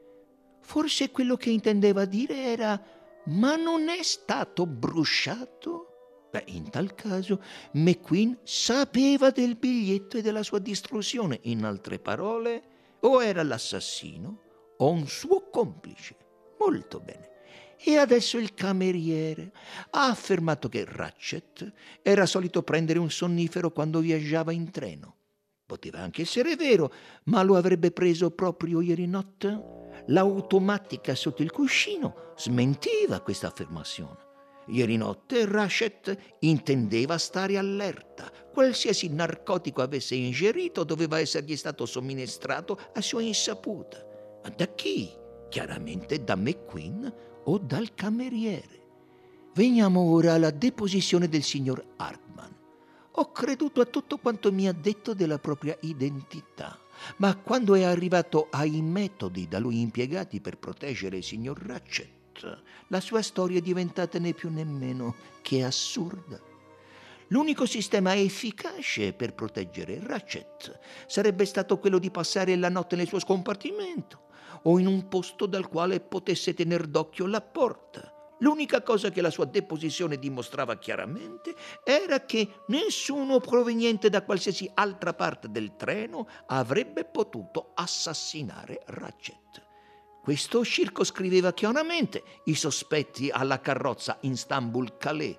Forse 0.62 1.10
quello 1.10 1.36
che 1.36 1.49
intendeva 1.49 2.05
dire 2.05 2.43
era 2.43 2.79
ma 3.25 3.55
non 3.55 3.89
è 3.89 4.03
stato 4.03 4.67
brusciato? 4.67 5.88
Beh, 6.31 6.43
in 6.47 6.69
tal 6.69 6.93
caso 6.93 7.41
McQueen 7.73 8.37
sapeva 8.43 9.31
del 9.31 9.55
biglietto 9.55 10.17
e 10.17 10.21
della 10.21 10.43
sua 10.43 10.59
distruzione. 10.59 11.39
In 11.43 11.63
altre 11.63 11.97
parole, 11.97 12.63
o 13.01 13.23
era 13.23 13.43
l'assassino 13.43 14.41
o 14.77 14.89
un 14.91 15.07
suo 15.07 15.49
complice. 15.49 16.15
Molto 16.59 16.99
bene. 16.99 17.27
E 17.81 17.97
adesso 17.97 18.37
il 18.37 18.53
cameriere 18.53 19.53
ha 19.91 20.09
affermato 20.09 20.67
che 20.67 20.83
Ratchet 20.85 21.71
era 22.01 22.25
solito 22.25 22.61
prendere 22.61 22.99
un 22.99 23.09
sonnifero 23.09 23.71
quando 23.71 23.99
viaggiava 23.99 24.51
in 24.51 24.69
treno. 24.69 25.15
Poteva 25.65 25.99
anche 25.99 26.23
essere 26.23 26.55
vero, 26.55 26.91
ma 27.25 27.41
lo 27.41 27.55
avrebbe 27.55 27.91
preso 27.91 28.31
proprio 28.31 28.81
ieri 28.81 29.07
notte? 29.07 29.77
L'automatica 30.07 31.15
sotto 31.15 31.41
il 31.41 31.51
cuscino 31.51 32.33
smentiva 32.35 33.21
questa 33.21 33.47
affermazione. 33.47 34.28
Ieri 34.69 34.97
notte 34.97 35.45
Rachet 35.45 36.36
intendeva 36.39 37.17
stare 37.17 37.58
allerta. 37.58 38.32
Qualsiasi 38.53 39.10
narcotico 39.10 39.82
avesse 39.82 40.15
ingerito 40.15 40.84
doveva 40.84 41.19
essergli 41.19 41.55
stato 41.55 41.86
somministrato 41.86 42.77
a 42.93 43.01
sua 43.01 43.21
insaputa. 43.21 44.05
Ma 44.43 44.49
da 44.49 44.67
chi? 44.73 45.10
Chiaramente 45.49 46.23
da 46.23 46.36
McQueen 46.36 47.13
o 47.45 47.58
dal 47.58 47.93
cameriere. 47.95 48.77
Veniamo 49.53 50.01
ora 50.01 50.34
alla 50.34 50.51
deposizione 50.51 51.27
del 51.27 51.43
signor 51.43 51.84
Hartman. 51.97 52.55
Ho 53.13 53.32
creduto 53.32 53.82
a 53.82 53.86
tutto 53.86 54.17
quanto 54.17 54.51
mi 54.51 54.67
ha 54.67 54.71
detto 54.71 55.13
della 55.13 55.39
propria 55.39 55.75
identità, 55.82 56.79
ma 57.17 57.36
quando 57.36 57.73
è 57.73 57.84
arrivato 57.84 58.47
ai 58.51 58.82
metodi 58.82 59.47
da 59.47 59.58
lui 59.58 59.82
impiegati 59.82 60.39
per 60.39 60.58
proteggere 60.58 61.17
il 61.17 61.23
signor 61.23 61.60
Ratchet, 61.60 62.18
la 62.88 62.99
sua 62.99 63.21
storia 63.21 63.58
è 63.58 63.62
diventata 63.62 64.19
né 64.19 64.34
più 64.34 64.49
né 64.49 64.63
meno 64.63 65.15
che 65.41 65.63
assurda. 65.63 66.39
L'unico 67.32 67.65
sistema 67.65 68.15
efficace 68.15 69.13
per 69.13 69.36
proteggere 69.36 69.99
Ratchet 70.04 70.80
sarebbe 71.06 71.45
stato 71.45 71.78
quello 71.78 71.99
di 71.99 72.10
passare 72.10 72.56
la 72.56 72.69
notte 72.69 72.95
nel 72.95 73.08
suo 73.08 73.19
scompartimento 73.19 74.28
o 74.63 74.80
in 74.80 74.88
un 74.88 75.08
posto 75.08 75.45
dal 75.45 75.67
quale 75.67 75.99
potesse 75.99 76.54
tener 76.54 76.88
d'occhio 76.88 77.28
la 77.28 77.41
porta. 77.41 78.13
L'unica 78.39 78.82
cosa 78.82 79.12
che 79.12 79.21
la 79.21 79.30
sua 79.30 79.45
deposizione 79.45 80.17
dimostrava 80.17 80.78
chiaramente 80.78 81.54
era 81.84 82.25
che 82.25 82.62
nessuno 82.67 83.39
proveniente 83.39 84.10
da 84.10 84.23
qualsiasi 84.23 84.69
altra 84.73 85.13
parte 85.13 85.52
del 85.52 85.75
treno 85.75 86.28
avrebbe 86.47 87.04
potuto 87.04 87.71
assassinare 87.75 88.82
Ratchet. 88.88 89.68
Questo 90.21 90.65
circoscriveva 90.65 91.53
chiaramente 91.53 92.23
i 92.45 92.53
sospetti 92.53 93.29
alla 93.29 93.62
carrozza 93.62 94.17
Istanbul-Calais. 94.21 95.38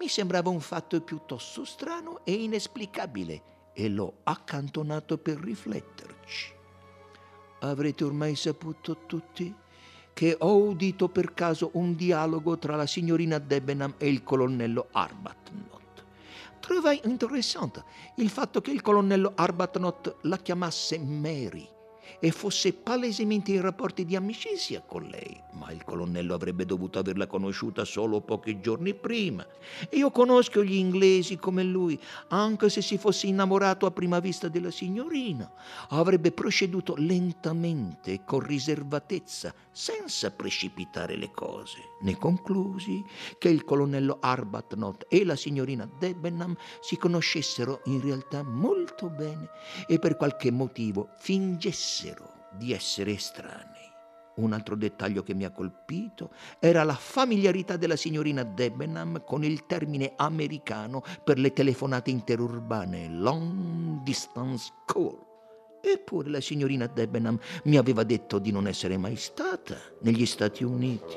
Mi 0.00 0.08
sembrava 0.08 0.50
un 0.50 0.60
fatto 0.60 1.00
piuttosto 1.00 1.64
strano 1.64 2.20
e 2.24 2.32
inesplicabile 2.32 3.42
e 3.72 3.88
l'ho 3.88 4.18
accantonato 4.24 5.18
per 5.18 5.38
rifletterci. 5.38 6.52
Avrete 7.60 8.04
ormai 8.04 8.34
saputo 8.34 9.06
tutti 9.06 9.54
che 10.12 10.36
ho 10.38 10.56
udito 10.56 11.08
per 11.08 11.32
caso 11.32 11.70
un 11.74 11.94
dialogo 11.94 12.58
tra 12.58 12.74
la 12.74 12.86
signorina 12.86 13.38
Debenham 13.38 13.94
e 13.98 14.08
il 14.08 14.24
colonnello 14.24 14.88
Arbuthnot. 14.90 16.04
Trovai 16.58 17.00
interessante 17.04 17.84
il 18.16 18.28
fatto 18.28 18.60
che 18.60 18.72
il 18.72 18.82
colonnello 18.82 19.32
Arbuthnot 19.36 20.16
la 20.22 20.38
chiamasse 20.38 20.98
Mary 20.98 21.76
e 22.20 22.30
fosse 22.30 22.72
palesemente 22.72 23.52
in 23.52 23.60
rapporti 23.60 24.04
di 24.04 24.16
amicizia 24.16 24.82
con 24.84 25.04
lei, 25.04 25.40
ma 25.52 25.70
il 25.70 25.84
colonnello 25.84 26.34
avrebbe 26.34 26.64
dovuto 26.64 26.98
averla 26.98 27.26
conosciuta 27.26 27.84
solo 27.84 28.20
pochi 28.20 28.60
giorni 28.60 28.94
prima. 28.94 29.46
E 29.88 29.96
io 29.96 30.10
conosco 30.10 30.62
gli 30.62 30.74
inglesi 30.74 31.36
come 31.36 31.62
lui, 31.62 31.98
anche 32.28 32.68
se 32.68 32.82
si 32.82 32.98
fosse 32.98 33.26
innamorato 33.26 33.86
a 33.86 33.90
prima 33.90 34.20
vista 34.20 34.48
della 34.48 34.70
signorina, 34.70 35.50
avrebbe 35.90 36.32
proceduto 36.32 36.94
lentamente 36.96 38.24
con 38.24 38.40
riservatezza, 38.40 39.54
senza 39.70 40.30
precipitare 40.30 41.16
le 41.16 41.30
cose. 41.30 41.78
Ne 42.00 42.16
conclusi 42.16 43.04
che 43.38 43.48
il 43.48 43.64
colonnello 43.64 44.18
Arbuthnot 44.20 45.06
e 45.08 45.24
la 45.24 45.36
signorina 45.36 45.88
Debenham 45.98 46.56
si 46.80 46.96
conoscessero 46.96 47.82
in 47.84 48.00
realtà 48.00 48.42
molto 48.42 49.08
bene 49.08 49.48
e 49.86 49.98
per 49.98 50.16
qualche 50.16 50.50
motivo 50.50 51.10
fingessero 51.18 51.97
di 52.52 52.72
essere 52.72 53.12
estranei. 53.12 53.86
Un 54.36 54.52
altro 54.52 54.76
dettaglio 54.76 55.22
che 55.22 55.34
mi 55.34 55.44
ha 55.44 55.50
colpito 55.50 56.30
era 56.60 56.84
la 56.84 56.94
familiarità 56.94 57.76
della 57.76 57.96
signorina 57.96 58.44
Debenham 58.44 59.24
con 59.24 59.42
il 59.42 59.66
termine 59.66 60.12
americano 60.16 61.02
per 61.24 61.38
le 61.38 61.52
telefonate 61.52 62.10
interurbane, 62.10 63.08
long 63.08 64.02
distance 64.02 64.72
call. 64.86 65.26
Eppure 65.80 66.30
la 66.30 66.40
signorina 66.40 66.86
Debenham 66.86 67.38
mi 67.64 67.76
aveva 67.76 68.04
detto 68.04 68.38
di 68.38 68.52
non 68.52 68.68
essere 68.68 68.96
mai 68.96 69.16
stata 69.16 69.76
negli 70.02 70.26
Stati 70.26 70.62
Uniti. 70.62 71.16